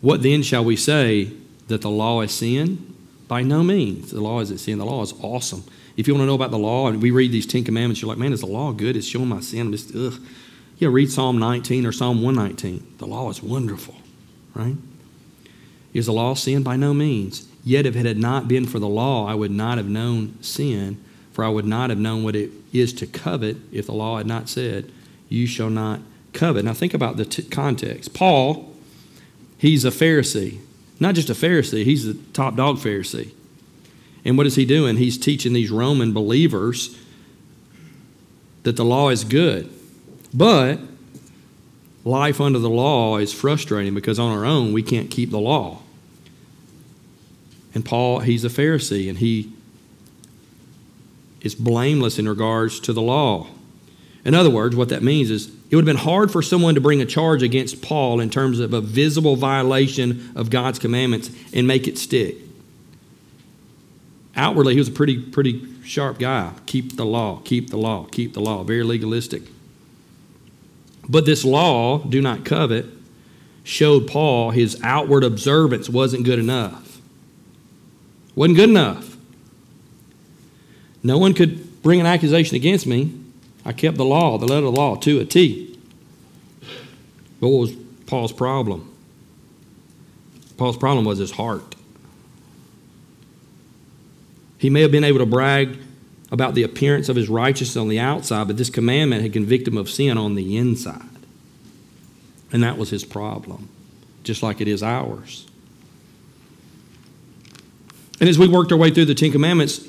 [0.00, 1.32] What then shall we say
[1.68, 2.94] that the law is sin?
[3.28, 4.10] By no means.
[4.12, 4.78] The law isn't sin.
[4.78, 5.64] The law is awesome.
[5.96, 8.08] If you want to know about the law, and we read these Ten Commandments, you're
[8.08, 8.96] like, man, is the law good?
[8.96, 9.60] It's showing my sin.
[9.62, 10.20] I'm just, ugh.
[10.78, 12.96] Yeah, read Psalm 19 or Psalm 119.
[12.98, 13.94] The law is wonderful,
[14.56, 14.76] right?
[15.92, 16.62] Is the law sin?
[16.62, 17.46] By no means.
[17.64, 21.02] Yet if it had not been for the law, I would not have known sin,
[21.32, 24.26] for I would not have known what it is to covet if the law had
[24.26, 24.90] not said,
[25.28, 26.00] You shall not
[26.32, 26.64] covet.
[26.64, 28.14] Now think about the t- context.
[28.14, 28.72] Paul,
[29.58, 30.58] he's a Pharisee.
[31.00, 33.32] Not just a Pharisee, he's the top dog Pharisee.
[34.24, 34.96] And what is he doing?
[34.96, 36.98] He's teaching these Roman believers
[38.62, 39.72] that the law is good.
[40.34, 40.80] But
[42.06, 45.82] life under the law is frustrating because on our own we can't keep the law.
[47.74, 49.52] And Paul, he's a Pharisee and he
[51.40, 53.48] is blameless in regards to the law.
[54.24, 56.80] In other words, what that means is it would have been hard for someone to
[56.80, 61.66] bring a charge against Paul in terms of a visible violation of God's commandments and
[61.66, 62.36] make it stick.
[64.36, 66.52] Outwardly, he was a pretty, pretty sharp guy.
[66.66, 68.62] Keep the law, keep the law, keep the law.
[68.62, 69.42] Very legalistic.
[71.08, 72.86] But this law, do not covet,
[73.64, 77.00] showed Paul his outward observance wasn't good enough.
[78.34, 79.16] Wasn't good enough.
[81.02, 83.12] No one could bring an accusation against me
[83.66, 85.76] I kept the law, the letter of the law, to a T.
[87.40, 87.72] But what was
[88.06, 88.88] Paul's problem?
[90.56, 91.74] Paul's problem was his heart.
[94.58, 95.76] He may have been able to brag
[96.30, 99.78] about the appearance of his righteousness on the outside, but this commandment had convicted him
[99.78, 101.02] of sin on the inside.
[102.52, 103.68] And that was his problem,
[104.24, 105.46] just like it is ours.
[108.18, 109.86] And as we worked our way through the Ten Commandments,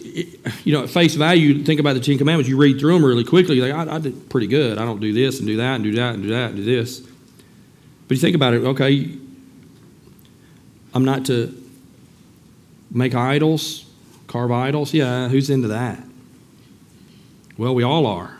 [0.65, 3.23] you know, at face value, think about the Ten Commandments, you read through them really
[3.23, 3.55] quickly.
[3.55, 4.77] You're like, I, I did pretty good.
[4.77, 6.63] I don't do this and do that and do that and do that and do
[6.63, 6.99] this.
[8.07, 9.09] But you think about it, okay,
[10.93, 11.53] I'm not to
[12.91, 13.85] make idols,
[14.27, 14.93] carve idols.
[14.93, 16.03] Yeah, who's into that?
[17.57, 18.37] Well, we all are.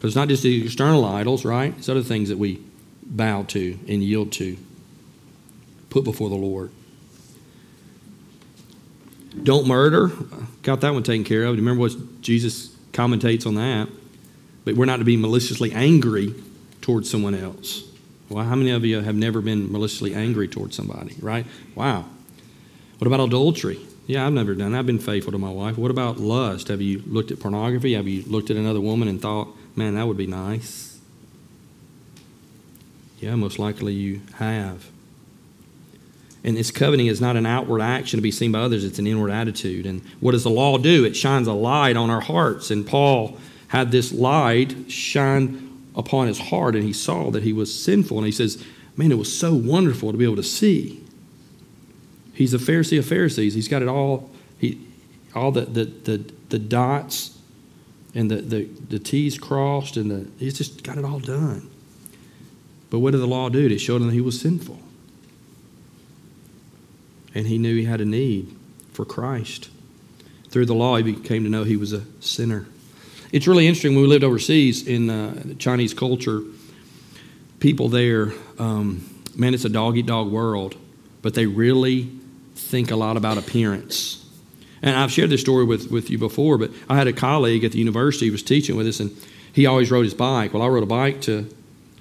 [0.00, 1.74] But it's not just the external idols, right?
[1.76, 2.62] It's other things that we
[3.02, 4.56] bow to and yield to,
[5.90, 6.70] put before the Lord.
[9.42, 10.10] Don't murder.
[10.62, 11.56] Got that one taken care of.
[11.56, 13.88] Do you remember what Jesus commentates on that?
[14.64, 16.34] But we're not to be maliciously angry
[16.80, 17.84] towards someone else.
[18.28, 21.46] Well, how many of you have never been maliciously angry towards somebody, right?
[21.74, 22.04] Wow.
[22.98, 23.78] What about adultery?
[24.08, 24.78] Yeah, I've never done that.
[24.78, 25.76] I've been faithful to my wife.
[25.76, 26.68] What about lust?
[26.68, 27.92] Have you looked at pornography?
[27.92, 30.98] Have you looked at another woman and thought, man, that would be nice?
[33.20, 34.88] Yeah, most likely you have.
[36.42, 39.06] And this coveting is not an outward action to be seen by others, it's an
[39.06, 39.84] inward attitude.
[39.84, 41.04] And what does the law do?
[41.04, 42.70] It shines a light on our hearts.
[42.70, 43.36] And Paul
[43.68, 48.16] had this light shine upon his heart, and he saw that he was sinful.
[48.16, 48.64] And he says,
[48.96, 51.04] Man, it was so wonderful to be able to see.
[52.38, 53.54] He's a Pharisee of Pharisees.
[53.54, 54.78] He's got it all, he,
[55.34, 57.36] all the, the, the, the dots
[58.14, 61.68] and the, the, the T's crossed, and the, he's just got it all done.
[62.90, 63.66] But what did the law do?
[63.66, 64.78] It showed him that he was sinful
[67.34, 68.54] and he knew he had a need
[68.92, 69.68] for Christ.
[70.48, 72.66] Through the law, he came to know he was a sinner.
[73.32, 76.42] It's really interesting when we lived overseas in uh, Chinese culture,
[77.58, 80.76] people there, um, man, it's a dog eat dog world,
[81.20, 82.17] but they really
[82.58, 84.24] think a lot about appearance.
[84.82, 87.72] And I've shared this story with, with you before, but I had a colleague at
[87.72, 89.10] the university who was teaching with us, and
[89.52, 90.54] he always rode his bike.
[90.54, 91.48] Well, I rode a bike to,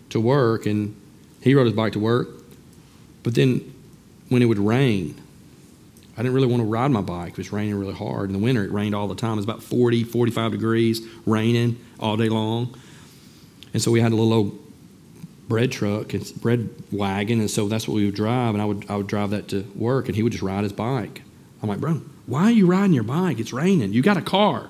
[0.10, 0.96] to work, and
[1.42, 2.30] he rode his bike to work.
[3.24, 3.74] But then
[4.30, 5.20] when it would rain,
[6.16, 7.32] I didn't really want to ride my bike.
[7.32, 8.30] It was raining really hard.
[8.30, 9.34] In the winter, it rained all the time.
[9.34, 12.76] It was about 40, 45 degrees, raining all day long.
[13.74, 14.67] And so we had a little old
[15.48, 18.54] bread truck and bread wagon, and so that's what we would drive.
[18.54, 20.74] And I would I would drive that to work, and he would just ride his
[20.74, 21.22] bike.
[21.62, 23.40] I'm like, bro, why are you riding your bike?
[23.40, 23.94] It's raining.
[23.94, 24.70] You got a car.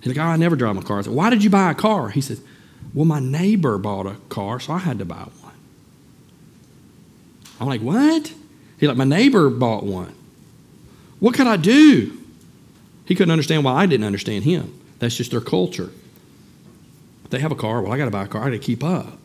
[0.00, 0.98] He's like, oh, I never drive my car.
[0.98, 2.10] I said, why did you buy a car?
[2.10, 2.38] He said,
[2.92, 5.54] well, my neighbor bought a car, so I had to buy one.
[7.60, 8.32] I'm like, what?
[8.78, 10.14] He's like, my neighbor bought one.
[11.20, 12.18] What could I do?
[13.06, 14.78] He couldn't understand why I didn't understand him.
[14.98, 15.90] That's just their culture.
[17.30, 17.80] They have a car.
[17.80, 18.42] Well, I got to buy a car.
[18.42, 19.23] I got to keep up.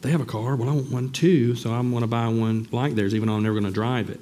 [0.00, 0.54] They have a car.
[0.56, 3.34] Well, I want one too, so I'm going to buy one like theirs, even though
[3.34, 4.20] I'm never going to drive it.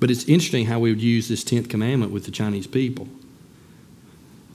[0.00, 3.08] But it's interesting how we would use this 10th commandment with the Chinese people.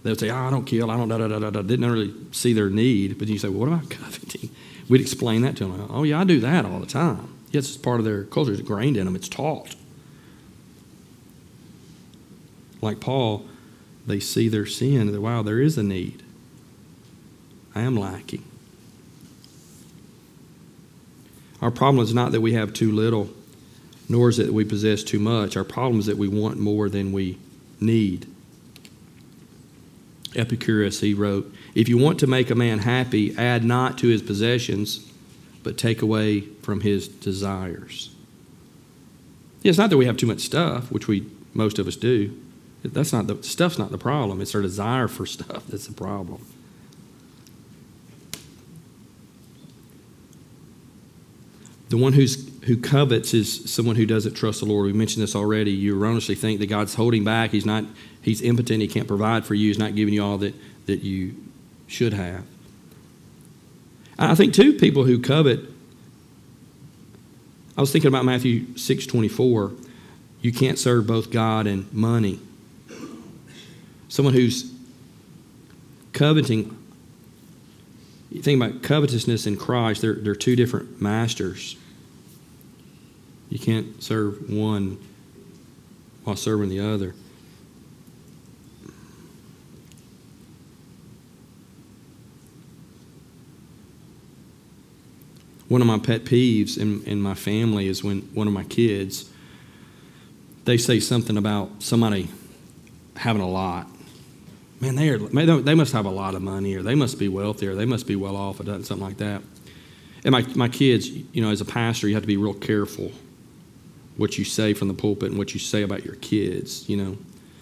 [0.04, 1.62] They would say, oh, I don't kill, I don't da da da da da.
[1.62, 3.18] Didn't really see their need.
[3.18, 4.50] But you say, well, what about coveting?
[4.90, 5.88] We'd explain that to them.
[5.90, 7.34] Oh, yeah, I do that all the time.
[7.52, 8.52] Yes, it's part of their culture.
[8.52, 9.76] It's ingrained in them, it's taught.
[12.82, 13.46] Like Paul,
[14.06, 16.22] they see their sin and wow, there is a need.
[17.74, 18.44] I am lacking.
[21.64, 23.30] Our problem is not that we have too little,
[24.10, 25.56] nor is it that we possess too much.
[25.56, 27.38] Our problem is that we want more than we
[27.80, 28.28] need.
[30.36, 34.22] Epicurus, he wrote, If you want to make a man happy, add not to his
[34.22, 35.10] possessions,
[35.64, 38.14] but take away from his desires.
[39.62, 42.38] Yeah, it's not that we have too much stuff, which we most of us do.
[42.84, 44.42] That's not the stuff's not the problem.
[44.42, 46.46] It's our desire for stuff that's the problem.
[51.94, 54.88] The one who's who covets is someone who doesn't trust the Lord.
[54.88, 55.70] We mentioned this already.
[55.70, 57.52] You erroneously think that God's holding back.
[57.52, 57.86] He's not.
[58.20, 58.82] He's impotent.
[58.82, 59.68] He can't provide for you.
[59.68, 60.56] He's not giving you all that
[60.88, 61.36] that you
[61.86, 62.46] should have.
[64.18, 65.60] I think too, people who covet.
[67.78, 69.74] I was thinking about Matthew six twenty four.
[70.42, 72.40] You can't serve both God and money.
[74.10, 74.74] Someone who's
[76.12, 76.76] coveting,
[78.32, 81.78] you think about covetousness in Christ, they're, they're two different masters.
[83.54, 84.98] You can't serve one
[86.24, 87.14] while serving the other.
[95.68, 99.30] One of my pet peeves in, in my family is when one of my kids
[100.66, 102.30] they say something about somebody
[103.18, 103.88] having a lot
[104.82, 107.68] man, they, are, they must have a lot of money, or they must be wealthy,
[107.68, 109.42] or they must be well off, or something like that.
[110.26, 113.12] And my, my kids, you know, as a pastor, you have to be real careful
[114.18, 117.18] what you say from the pulpit and what you say about your kids, you know,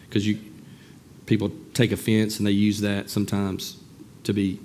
[0.07, 0.39] because you
[1.25, 3.77] people take offense and they use that sometimes
[4.23, 4.59] to be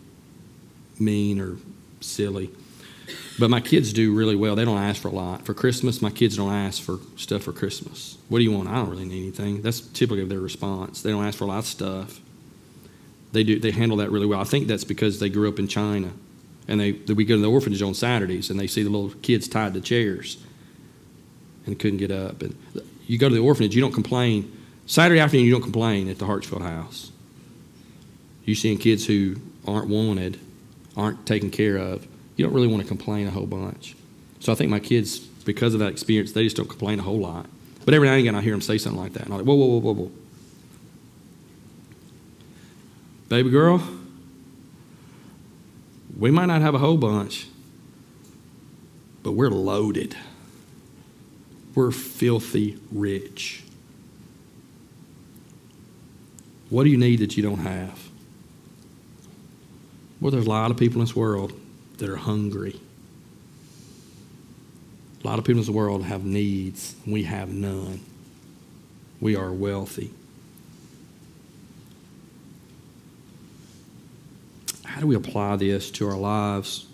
[0.99, 1.57] mean or
[2.01, 2.51] silly.
[3.39, 4.57] But my kids do really well.
[4.57, 5.45] They don't ask for a lot.
[5.45, 8.19] For Christmas, my kids don't ask for stuff for Christmas.
[8.29, 8.69] What do you want?
[8.69, 9.63] I don't really need anything.
[9.63, 11.03] That's typically their response.
[11.03, 12.21] They don't ask for a lot of stuff
[13.37, 14.41] they do they handle that really well.
[14.41, 16.11] I think that's because they grew up in China,
[16.69, 19.47] and they, we go to the orphanage on Saturdays, and they see the little kids
[19.47, 20.39] tied to chairs,
[21.67, 22.43] and couldn't get up.
[22.43, 22.57] And
[23.07, 24.51] you go to the orphanage, you don't complain.
[24.87, 27.11] Saturday afternoon, you don't complain at the Hartsfield House.
[28.45, 30.39] You're seeing kids who aren't wanted,
[30.97, 32.07] aren't taken care of.
[32.37, 33.97] You don't really want to complain a whole bunch.
[34.41, 37.19] So I think my kids, because of that experience, they just don't complain a whole
[37.19, 37.47] lot.
[37.85, 39.47] But every now and again, I hear them say something like that, and I'm like,
[39.47, 40.11] whoa, whoa, whoa, whoa, whoa.
[43.29, 43.83] Baby girl,
[46.19, 47.49] we might not have a whole bunch,
[49.23, 50.17] but we're loaded.
[51.77, 53.63] We're filthy rich.
[56.69, 58.09] What do you need that you don't have?
[60.21, 61.53] Well, there's a lot of people in this world
[61.99, 62.81] that are hungry.
[65.23, 68.01] A lot of people in this world have needs, we have none.
[69.21, 70.11] We are wealthy.
[74.97, 76.87] how do we apply this to our lives?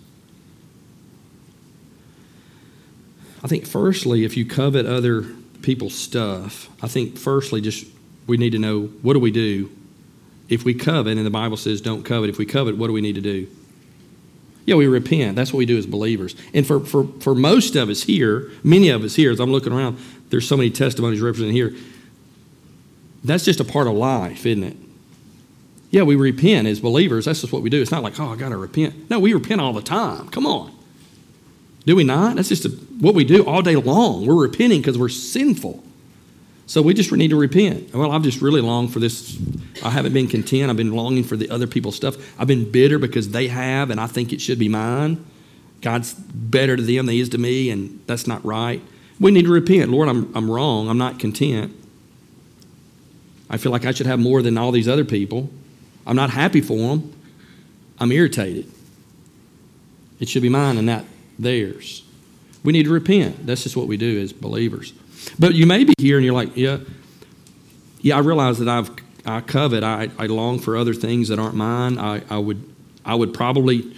[3.43, 5.23] I think, firstly, if you covet other
[5.61, 7.85] people's stuff, I think, firstly, just
[8.25, 9.69] we need to know what do we do?
[10.49, 13.01] If we covet, and the Bible says don't covet, if we covet, what do we
[13.01, 13.47] need to do?
[14.65, 15.35] Yeah, we repent.
[15.35, 16.35] That's what we do as believers.
[16.53, 19.73] And for, for, for most of us here, many of us here, as I'm looking
[19.73, 19.97] around,
[20.29, 21.73] there's so many testimonies represented here.
[23.25, 24.77] That's just a part of life, isn't it?
[25.91, 27.25] Yeah, we repent as believers.
[27.25, 27.81] That's just what we do.
[27.81, 29.09] It's not like, oh, I got to repent.
[29.09, 30.29] No, we repent all the time.
[30.29, 30.72] Come on.
[31.85, 32.35] Do we not?
[32.35, 34.25] That's just a, what we do all day long.
[34.25, 35.83] We're repenting because we're sinful.
[36.65, 37.93] So we just need to repent.
[37.93, 39.37] Well, I've just really longed for this.
[39.83, 40.69] I haven't been content.
[40.69, 42.39] I've been longing for the other people's stuff.
[42.39, 45.23] I've been bitter because they have, and I think it should be mine.
[45.81, 48.81] God's better to them than he is to me, and that's not right.
[49.19, 49.91] We need to repent.
[49.91, 50.87] Lord, I'm, I'm wrong.
[50.87, 51.75] I'm not content.
[53.49, 55.49] I feel like I should have more than all these other people.
[56.07, 57.13] I'm not happy for them.
[57.99, 58.71] I'm irritated.
[60.19, 61.05] It should be mine and not
[61.37, 62.03] theirs.
[62.63, 63.45] We need to repent.
[63.45, 64.93] That's just what we do as believers.
[65.37, 66.77] But you may be here and you're like, yeah,
[68.01, 68.91] yeah, I realize that I've
[69.25, 71.97] I covet, I, I long for other things that aren't mine.
[71.97, 72.61] I, I would
[73.05, 73.95] I would probably,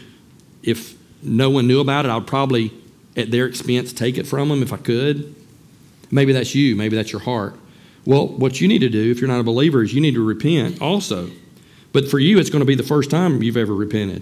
[0.64, 2.72] if no one knew about it, I'd probably
[3.16, 5.36] at their expense take it from them if I could.
[6.12, 7.56] Maybe that's you, maybe that's your heart.
[8.06, 10.26] Well, what you need to do if you're not a believer is you need to
[10.26, 11.30] repent also.
[11.92, 14.22] But for you, it's going to be the first time you've ever repented.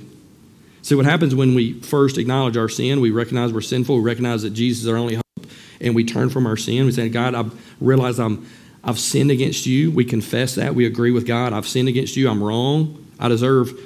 [0.83, 4.41] See, what happens when we first acknowledge our sin, we recognize we're sinful, we recognize
[4.41, 6.85] that Jesus is our only hope, and we turn from our sin.
[6.85, 7.45] We say, God, I
[7.79, 8.45] realize I'm,
[8.83, 9.91] I've sinned against you.
[9.91, 10.75] We confess that.
[10.75, 11.53] We agree with God.
[11.53, 12.29] I've sinned against you.
[12.29, 13.07] I'm wrong.
[13.17, 13.79] I deserve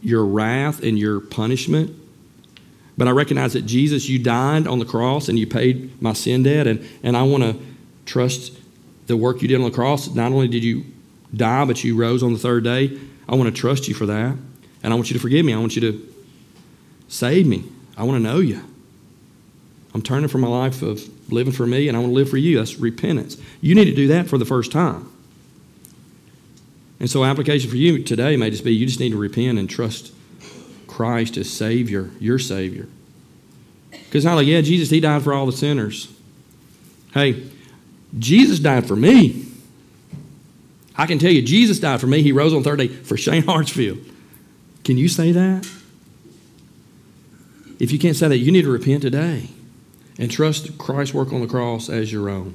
[0.00, 1.96] your wrath and your punishment.
[2.96, 6.44] But I recognize that Jesus, you died on the cross and you paid my sin
[6.44, 7.56] debt, and, and I want to
[8.06, 8.56] trust
[9.08, 10.14] the work you did on the cross.
[10.14, 10.84] Not only did you
[11.34, 12.96] die, but you rose on the third day.
[13.28, 14.36] I want to trust you for that.
[14.82, 15.52] And I want you to forgive me.
[15.52, 16.14] I want you to
[17.08, 17.64] save me.
[17.96, 18.62] I want to know you.
[19.94, 21.02] I'm turning from my life of
[21.32, 22.58] living for me and I want to live for you.
[22.58, 23.36] That's repentance.
[23.60, 25.10] You need to do that for the first time.
[27.00, 29.70] And so, application for you today may just be you just need to repent and
[29.70, 30.12] trust
[30.86, 32.88] Christ as Savior, your Savior.
[33.90, 36.12] Because not like, yeah, Jesus, He died for all the sinners.
[37.14, 37.44] Hey,
[38.18, 39.46] Jesus died for me.
[40.96, 42.22] I can tell you, Jesus died for me.
[42.22, 44.04] He rose on the third day for Shane Hartsfield.
[44.88, 45.68] Can you say that?
[47.78, 49.50] If you can't say that, you need to repent today
[50.18, 52.54] and trust Christ's work on the cross as your own.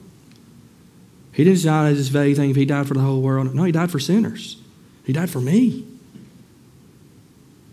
[1.31, 3.53] He didn't die as this vague thing if he died for the whole world.
[3.53, 4.57] No, he died for sinners.
[5.03, 5.85] He died for me.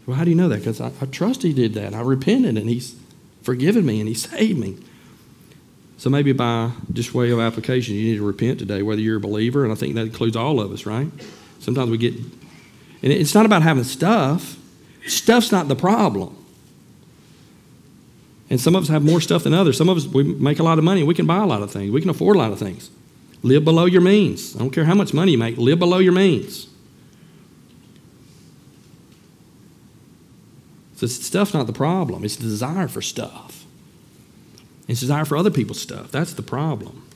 [0.04, 0.58] Well, how do you know that?
[0.58, 1.94] Because I, I trust he did that.
[1.94, 2.96] I repented and he's
[3.40, 4.76] forgiven me and he saved me.
[5.96, 9.20] So maybe by just way of application, you need to repent today, whether you're a
[9.20, 11.08] believer, and I think that includes all of us, right?
[11.60, 12.12] Sometimes we get,
[13.02, 14.56] and it's not about having stuff.
[15.06, 16.36] Stuff's not the problem.
[18.50, 19.78] And some of us have more stuff than others.
[19.78, 21.04] Some of us, we make a lot of money.
[21.04, 21.92] We can buy a lot of things.
[21.92, 22.90] We can afford a lot of things.
[23.42, 24.54] Live below your means.
[24.56, 26.66] I don't care how much money you make, live below your means.
[30.96, 32.24] So stuff's not the problem.
[32.24, 33.64] It's the desire for stuff.
[34.86, 36.10] It's desire for other people's stuff.
[36.10, 37.06] That's the problem.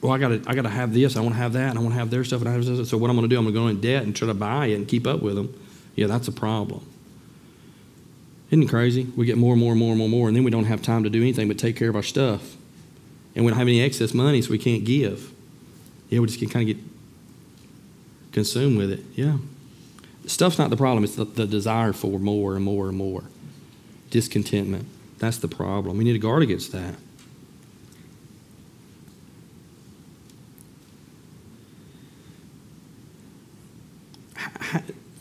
[0.00, 1.16] Well, I gotta, I gotta have this.
[1.16, 1.70] I want to have that.
[1.70, 2.40] And I want to have their stuff.
[2.40, 2.88] And I have this.
[2.88, 3.38] So what I'm going to do?
[3.38, 5.34] I'm going to go in debt and try to buy it and keep up with
[5.34, 5.54] them.
[5.94, 6.86] Yeah, that's a problem.
[8.50, 9.04] Isn't it crazy?
[9.16, 10.64] We get more and more and more and more and more, and then we don't
[10.64, 12.56] have time to do anything but take care of our stuff.
[13.34, 15.32] And we don't have any excess money, so we can't give.
[16.08, 16.84] Yeah, we just can kind of get
[18.32, 19.00] consumed with it.
[19.14, 19.36] Yeah.
[20.26, 23.24] Stuff's not the problem, it's the, the desire for more and more and more.
[24.10, 24.86] Discontentment.
[25.18, 25.96] That's the problem.
[25.96, 26.96] We need to guard against that.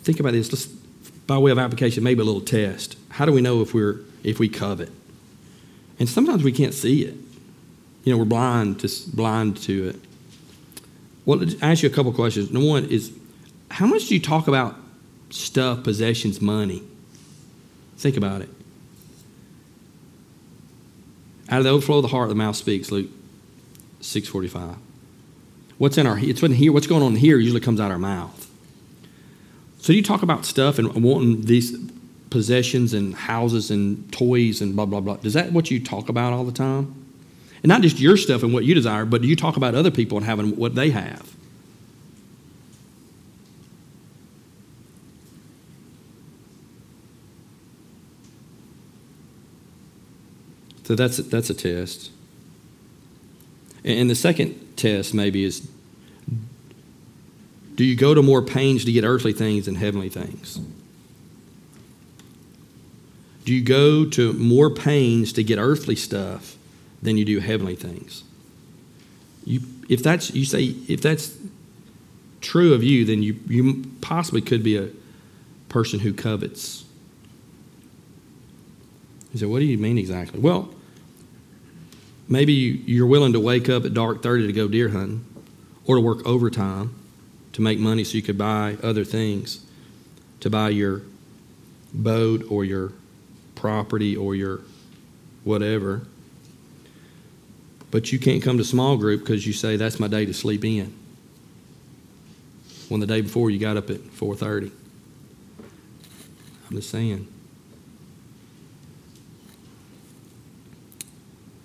[0.09, 0.51] Think about this.
[0.51, 2.97] Let's, by way of application, maybe a little test.
[3.09, 4.89] How do we know if we're if we covet?
[5.99, 7.13] And sometimes we can't see it.
[8.05, 9.99] You know, we're blind to blind to it.
[11.27, 12.49] Well, I'll ask you a couple questions.
[12.49, 13.15] Number one is,
[13.69, 14.77] how much do you talk about
[15.29, 16.81] stuff, possessions, money?
[17.97, 18.49] Think about it.
[21.49, 22.91] Out of the overflow of the heart, the mouth speaks.
[22.91, 23.11] Luke
[24.01, 24.77] six forty five.
[25.77, 26.71] What's in our it's in here.
[26.71, 28.47] What's going on here usually comes out our mouth.
[29.79, 31.75] So you talk about stuff and wanting these
[32.29, 35.17] possessions and houses and toys and blah blah blah.
[35.23, 36.95] Is that what you talk about all the time?
[37.63, 39.91] And not just your stuff and what you desire, but do you talk about other
[39.91, 41.35] people and having what they have?
[50.83, 52.11] So that's that's a test.
[53.83, 55.69] And the second test maybe is
[57.79, 60.59] do you go to more pains to get earthly things than heavenly things?
[63.45, 66.57] Do you go to more pains to get earthly stuff
[67.01, 68.25] than you do heavenly things?
[69.45, 71.37] You, if that's you say if that's
[72.41, 74.89] true of you, then you you possibly could be a
[75.69, 76.83] person who covets.
[79.31, 80.41] You say, what do you mean exactly?
[80.41, 80.67] Well,
[82.27, 85.25] maybe you're willing to wake up at dark thirty to go deer hunting,
[85.85, 86.98] or to work overtime
[87.53, 89.65] to make money so you could buy other things,
[90.39, 91.01] to buy your
[91.93, 92.93] boat or your
[93.55, 94.61] property or your
[95.43, 96.03] whatever.
[97.91, 100.63] But you can't come to small group because you say that's my day to sleep
[100.63, 100.93] in.
[102.87, 104.71] When the day before you got up at 4:30.
[106.69, 107.27] I'm just saying.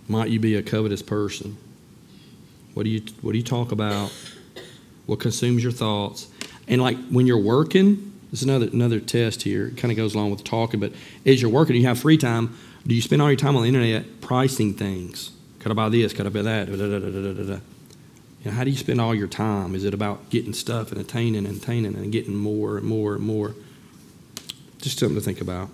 [0.08, 1.56] Might you be a covetous person?
[2.74, 4.12] What do you what do you talk about?
[5.06, 6.28] What consumes your thoughts?
[6.68, 9.68] And like when you're working, this is another another test here.
[9.68, 10.92] It kind of goes along with talking, but
[11.26, 12.56] as you're working, you have free time.
[12.86, 15.30] Do you spend all your time on the internet pricing things?
[15.60, 16.12] Could I buy this?
[16.12, 16.66] Could I buy that?
[16.66, 17.60] Da, da, da,
[18.44, 19.74] you know, how do you spend all your time?
[19.74, 23.24] Is it about getting stuff and attaining and attaining and getting more and more and
[23.24, 23.54] more?
[24.82, 25.70] Just something to think about.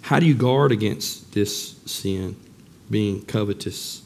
[0.00, 2.36] How do you guard against this sin,
[2.90, 4.03] being covetous?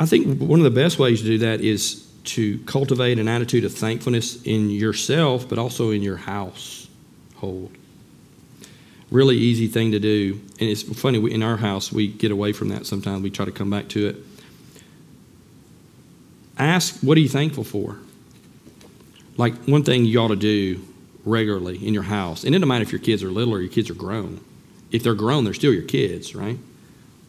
[0.00, 3.66] I think one of the best ways to do that is to cultivate an attitude
[3.66, 7.70] of thankfulness in yourself, but also in your household.
[9.10, 10.40] Really easy thing to do.
[10.58, 13.22] And it's funny, in our house, we get away from that sometimes.
[13.22, 14.16] We try to come back to it.
[16.58, 17.98] Ask, what are you thankful for?
[19.36, 20.80] Like, one thing you ought to do
[21.26, 23.70] regularly in your house, and it doesn't matter if your kids are little or your
[23.70, 24.40] kids are grown.
[24.90, 26.56] If they're grown, they're still your kids, right?
[26.56, 26.60] And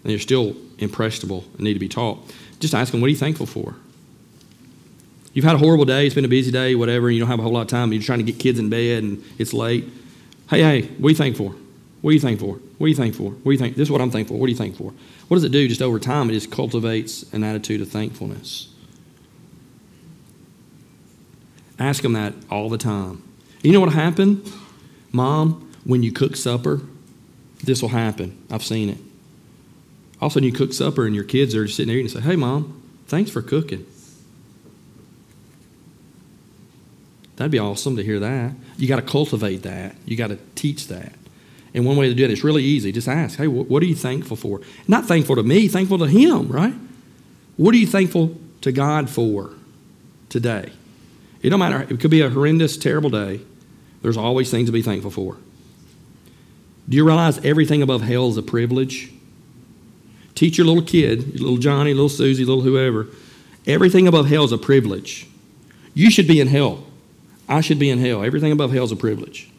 [0.03, 2.19] they're still impressionable and need to be taught
[2.61, 3.75] just ask them, what are you thankful for?
[5.33, 7.39] You've had a horrible day, it's been a busy day, whatever, and you don't have
[7.39, 9.85] a whole lot of time, you're trying to get kids in bed and it's late.
[10.49, 11.57] Hey, hey, what are you thankful for?
[12.01, 12.59] What are you thankful for?
[12.77, 13.35] What are you thankful for?
[13.37, 13.75] What are you think?
[13.75, 14.39] This is what I'm thankful for.
[14.39, 14.95] What are you thankful for?
[15.27, 16.29] What does it do just over time?
[16.29, 18.67] It just cultivates an attitude of thankfulness.
[21.79, 23.23] Ask them that all the time.
[23.61, 24.51] You know what happened?
[25.11, 26.81] Mom, when you cook supper,
[27.63, 28.37] this will happen.
[28.49, 28.97] I've seen it.
[30.21, 32.21] All of a sudden, you cook supper and your kids are sitting there and say,
[32.21, 33.85] Hey, mom, thanks for cooking.
[37.37, 38.53] That'd be awesome to hear that.
[38.77, 41.13] You got to cultivate that, you got to teach that.
[41.73, 42.91] And one way to do it, it is really easy.
[42.91, 44.61] Just ask, Hey, what are you thankful for?
[44.87, 46.75] Not thankful to me, thankful to Him, right?
[47.57, 49.51] What are you thankful to God for
[50.29, 50.71] today?
[51.41, 51.81] It don't matter.
[51.81, 53.41] It could be a horrendous, terrible day.
[54.03, 55.37] There's always things to be thankful for.
[56.87, 59.11] Do you realize everything above hell is a privilege?
[60.41, 63.05] Teach your little kid, little Johnny, little Susie, little whoever,
[63.67, 65.27] everything above hell is a privilege.
[65.93, 66.83] You should be in hell.
[67.47, 68.23] I should be in hell.
[68.23, 69.51] Everything above hell is a privilege.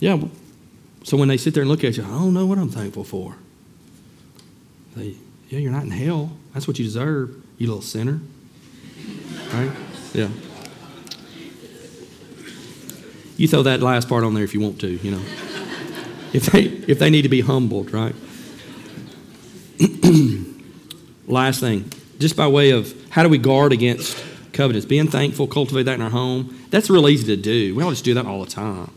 [0.00, 0.22] Yeah.
[1.02, 3.04] So when they sit there and look at you, I don't know what I'm thankful
[3.04, 3.36] for.
[4.96, 5.16] They,
[5.48, 6.32] yeah, you're not in hell.
[6.52, 8.20] That's what you deserve, you little sinner.
[9.54, 9.72] Right?
[10.12, 10.28] Yeah.
[13.38, 15.22] You throw that last part on there if you want to, you know.
[16.34, 18.14] If they if they need to be humbled, right?
[21.26, 24.22] Last thing, just by way of how do we guard against
[24.52, 24.84] covetous?
[24.84, 26.66] Being thankful, cultivate that in our home.
[26.70, 27.74] That's real easy to do.
[27.74, 28.90] We all just do that all the time.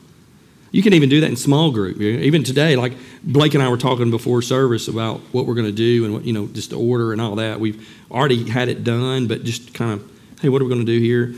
[0.72, 2.02] You can even do that in small group.
[2.02, 5.72] Even today, like Blake and I were talking before service about what we're going to
[5.72, 7.60] do and what, you know, just the order and all that.
[7.62, 10.12] We've already had it done, but just kind of,
[10.42, 11.34] hey, what are we going to do here?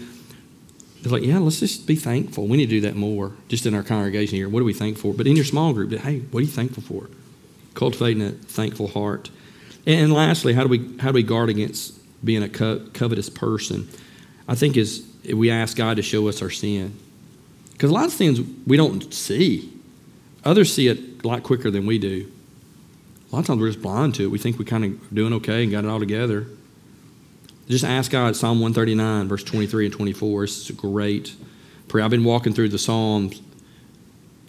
[1.01, 2.47] It's like, yeah, let's just be thankful.
[2.47, 4.49] We need to do that more just in our congregation here.
[4.49, 5.17] What are we thankful for?
[5.17, 7.07] But in your small group, hey, what are you thankful for?
[7.75, 9.29] Cultivating a thankful heart.
[9.87, 13.87] And lastly, how do we how do we guard against being a co- covetous person?
[14.47, 16.93] I think is we ask God to show us our sin,
[17.71, 19.73] because a lot of things we don't see.
[20.43, 22.29] Others see it a lot quicker than we do.
[23.31, 24.27] A lot of times we're just blind to it.
[24.27, 26.47] We think we're kind of doing okay and got it all together.
[27.67, 28.35] Just ask God.
[28.35, 30.43] Psalm 139, verse 23 and 24.
[30.45, 31.35] It's a great
[31.87, 32.05] prayer.
[32.05, 33.41] I've been walking through the Psalms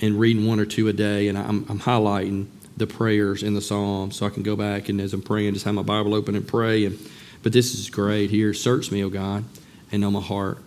[0.01, 2.47] and reading one or two a day, and I'm, I'm highlighting
[2.79, 5.65] the prayers in the Psalms so I can go back and as I'm praying, just
[5.65, 6.87] have my Bible open and pray.
[6.87, 6.99] And,
[7.43, 8.55] but this is great here.
[8.55, 9.45] Search me, O God,
[9.93, 10.59] and know my heart.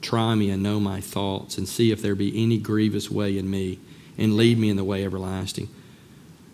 [0.00, 3.48] Try me and know my thoughts, and see if there be any grievous way in
[3.48, 3.78] me,
[4.18, 5.68] and lead me in the way everlasting.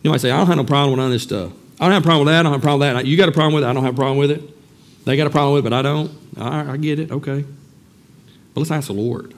[0.03, 1.53] You might say, I don't have no problem with none of this stuff.
[1.80, 2.40] I don't have a problem with that.
[2.40, 3.07] I don't have a problem with that.
[3.07, 3.66] You got a problem with it.
[3.68, 4.42] I don't have a problem with it.
[5.07, 6.11] They got a problem with it, but I don't.
[6.36, 7.11] Right, I get it.
[7.11, 7.44] Okay.
[8.53, 9.32] But let's ask the Lord.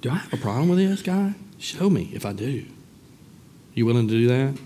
[0.00, 1.34] Do I have a problem with this guy?
[1.58, 2.64] Show me if I do.
[3.76, 4.58] You willing to do that?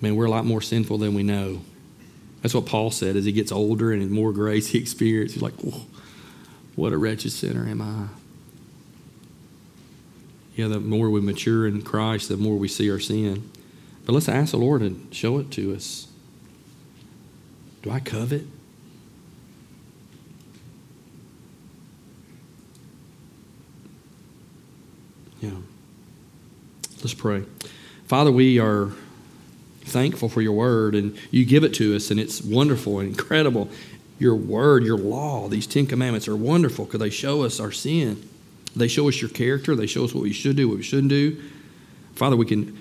[0.00, 1.60] Man, we're a lot more sinful than we know.
[2.42, 5.34] That's what Paul said as he gets older and more grace he experiences.
[5.34, 5.54] He's like,
[6.74, 8.06] what a wretched sinner am I.
[10.56, 13.50] Yeah, the more we mature in Christ, the more we see our sin.
[14.06, 16.08] But let's ask the Lord and show it to us.
[17.82, 18.44] Do I covet?
[25.40, 25.50] Yeah.
[27.04, 27.44] Let's pray.
[28.06, 28.90] Father, we are
[29.82, 33.68] thankful for your word, and you give it to us, and it's wonderful and incredible.
[34.18, 38.26] your word, your law, these Ten Commandments are wonderful because they show us our sin.
[38.74, 39.76] They show us your character.
[39.76, 41.42] They show us what we should do, what we shouldn't do.
[42.14, 42.78] Father, we can,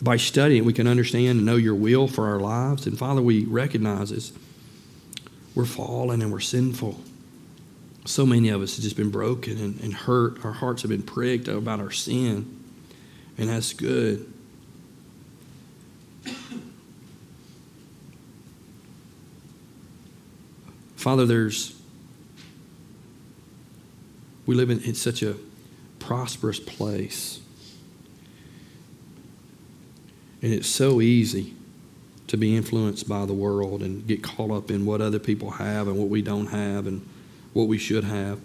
[0.00, 2.86] by studying, we can understand and know your will for our lives.
[2.86, 4.32] And Father, we recognize this.
[5.54, 6.98] We're fallen and we're sinful.
[8.06, 10.44] So many of us have just been broken and, and hurt.
[10.44, 12.61] Our hearts have been pricked about our sin.
[13.38, 14.32] And that's good.
[20.96, 21.82] Father, there's
[24.46, 25.36] we live in, in such a
[25.98, 27.40] prosperous place.
[30.42, 31.54] And it's so easy
[32.26, 35.86] to be influenced by the world and get caught up in what other people have
[35.86, 37.06] and what we don't have and
[37.52, 38.40] what we should have.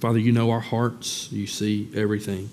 [0.00, 2.48] Father, you know our hearts, you see everything.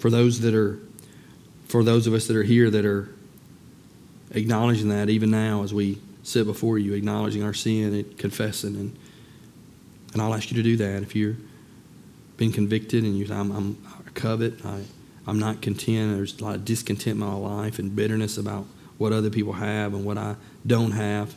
[0.00, 0.80] For those that are
[1.68, 3.08] for those of us that are here that are
[4.32, 8.74] acknowledging that even now as we sit before you, acknowledging our sin and confessing.
[8.76, 8.98] And,
[10.12, 11.02] and I'll ask you to do that.
[11.02, 11.36] If you've
[12.36, 14.82] been convicted and you, I'm, I'm I covet, I,
[15.26, 18.66] I'm not content, there's a lot of discontentment in my life and bitterness about
[18.98, 20.36] what other people have and what I
[20.66, 21.34] don't have.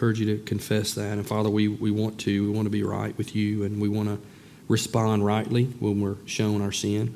[0.00, 1.12] encourage you to confess that.
[1.12, 2.46] And Father, we, we want to.
[2.46, 4.18] We want to be right with you and we want to
[4.66, 7.14] respond rightly when we're shown our sin.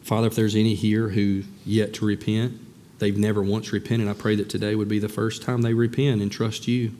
[0.00, 2.58] Father, if there's any here who yet to repent,
[3.00, 6.22] they've never once repented, I pray that today would be the first time they repent
[6.22, 6.92] and trust you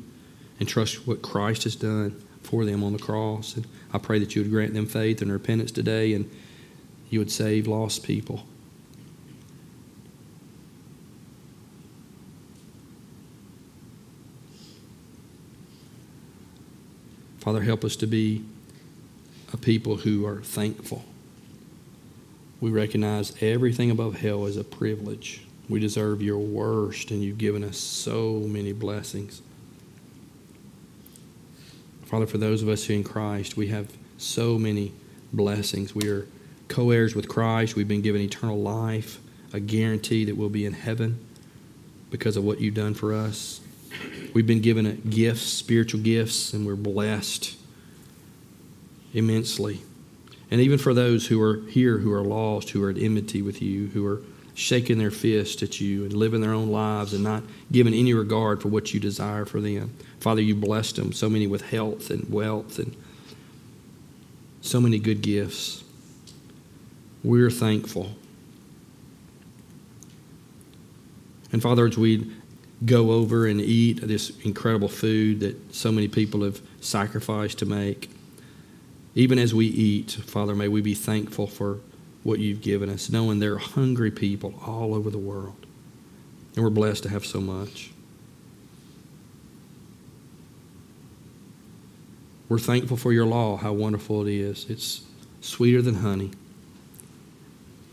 [0.58, 3.56] and trust what Christ has done for them on the cross.
[3.56, 6.30] And I pray that you would grant them faith and repentance today and
[7.11, 8.46] you would save lost people.
[17.40, 18.44] Father, help us to be
[19.52, 21.04] a people who are thankful
[22.61, 25.42] we recognize everything above hell is a privilege.
[25.68, 29.40] We deserve your worst, and you've given us so many blessings.
[32.04, 34.92] Father, for those of us who in Christ, we have so many
[35.32, 35.94] blessings.
[35.94, 36.26] We are
[36.70, 37.76] co heirs with Christ.
[37.76, 39.20] We've been given eternal life,
[39.52, 41.22] a guarantee that we'll be in heaven
[42.10, 43.60] because of what you've done for us.
[44.32, 47.56] We've been given gifts, spiritual gifts, and we're blessed
[49.12, 49.82] immensely.
[50.50, 53.60] And even for those who are here who are lost, who are at enmity with
[53.60, 54.22] you, who are
[54.54, 57.42] shaking their fist at you and living their own lives and not
[57.72, 59.92] giving any regard for what you desire for them.
[60.20, 62.96] Father, you blessed them, so many with health and wealth and
[64.60, 65.82] so many good gifts.
[67.22, 68.12] We're thankful.
[71.52, 72.30] And Father, as we
[72.84, 78.10] go over and eat this incredible food that so many people have sacrificed to make,
[79.14, 81.80] even as we eat, Father, may we be thankful for
[82.22, 85.66] what you've given us, knowing there are hungry people all over the world.
[86.54, 87.90] And we're blessed to have so much.
[92.48, 94.66] We're thankful for your law, how wonderful it is.
[94.68, 95.02] It's
[95.40, 96.32] sweeter than honey,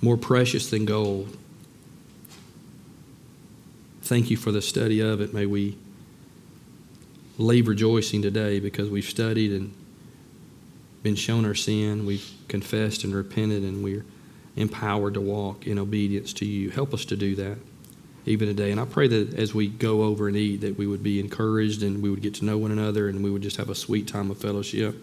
[0.02, 1.36] more precious than gold.
[4.02, 5.34] Thank you for the study of it.
[5.34, 5.78] May we
[7.38, 9.74] leave rejoicing today because we've studied and
[11.04, 14.06] been shown our sin, we've confessed and repented, and we're
[14.56, 16.70] empowered to walk in obedience to you.
[16.70, 17.58] Help us to do that
[18.26, 18.72] even today.
[18.72, 21.82] And I pray that as we go over and eat, that we would be encouraged
[21.82, 24.08] and we would get to know one another and we would just have a sweet
[24.08, 24.96] time of fellowship.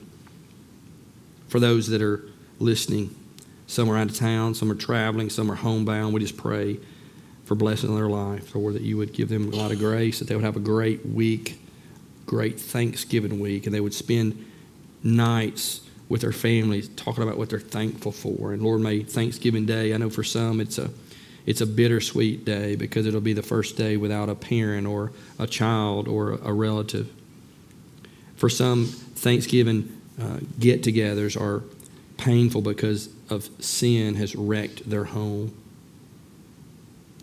[1.49, 2.29] For those that are
[2.59, 3.15] listening,
[3.75, 6.79] some are out of town, some are traveling, some are homebound, we just pray
[7.45, 10.21] for blessing in their life, or that you would give them a lot of grace,
[10.21, 11.61] that they would have a great week,
[12.25, 14.45] great Thanksgiving week, and they would spend
[15.03, 18.53] nights with their families, talking about what they're thankful for.
[18.53, 20.91] And Lord, may Thanksgiving Day, I know for some it's a
[21.47, 25.47] it's a bittersweet day because it'll be the first day without a parent or a
[25.47, 27.11] child or a relative.
[28.37, 31.63] For some, Thanksgiving uh, get togethers are
[32.17, 35.55] painful because of sin has wrecked their home.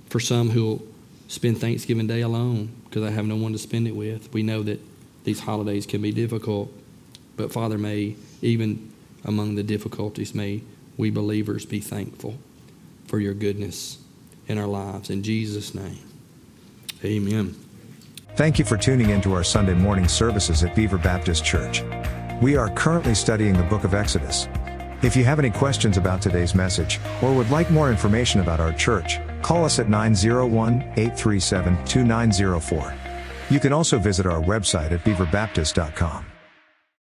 [0.09, 0.81] For some who'll
[1.27, 4.63] spend Thanksgiving Day alone because they have no one to spend it with, we know
[4.63, 4.79] that
[5.23, 6.71] these holidays can be difficult.
[7.37, 8.91] But Father, may even
[9.23, 10.61] among the difficulties, may
[10.97, 12.37] we believers be thankful
[13.05, 13.99] for your goodness
[14.47, 15.09] in our lives.
[15.09, 15.99] In Jesus' name,
[17.03, 17.55] amen.
[18.35, 21.83] Thank you for tuning in to our Sunday morning services at Beaver Baptist Church.
[22.41, 24.47] We are currently studying the book of Exodus.
[25.03, 28.71] If you have any questions about today's message, or would like more information about our
[28.71, 32.93] church, call us at 901 837 2904.
[33.49, 36.30] You can also visit our website at beaverbaptist.com.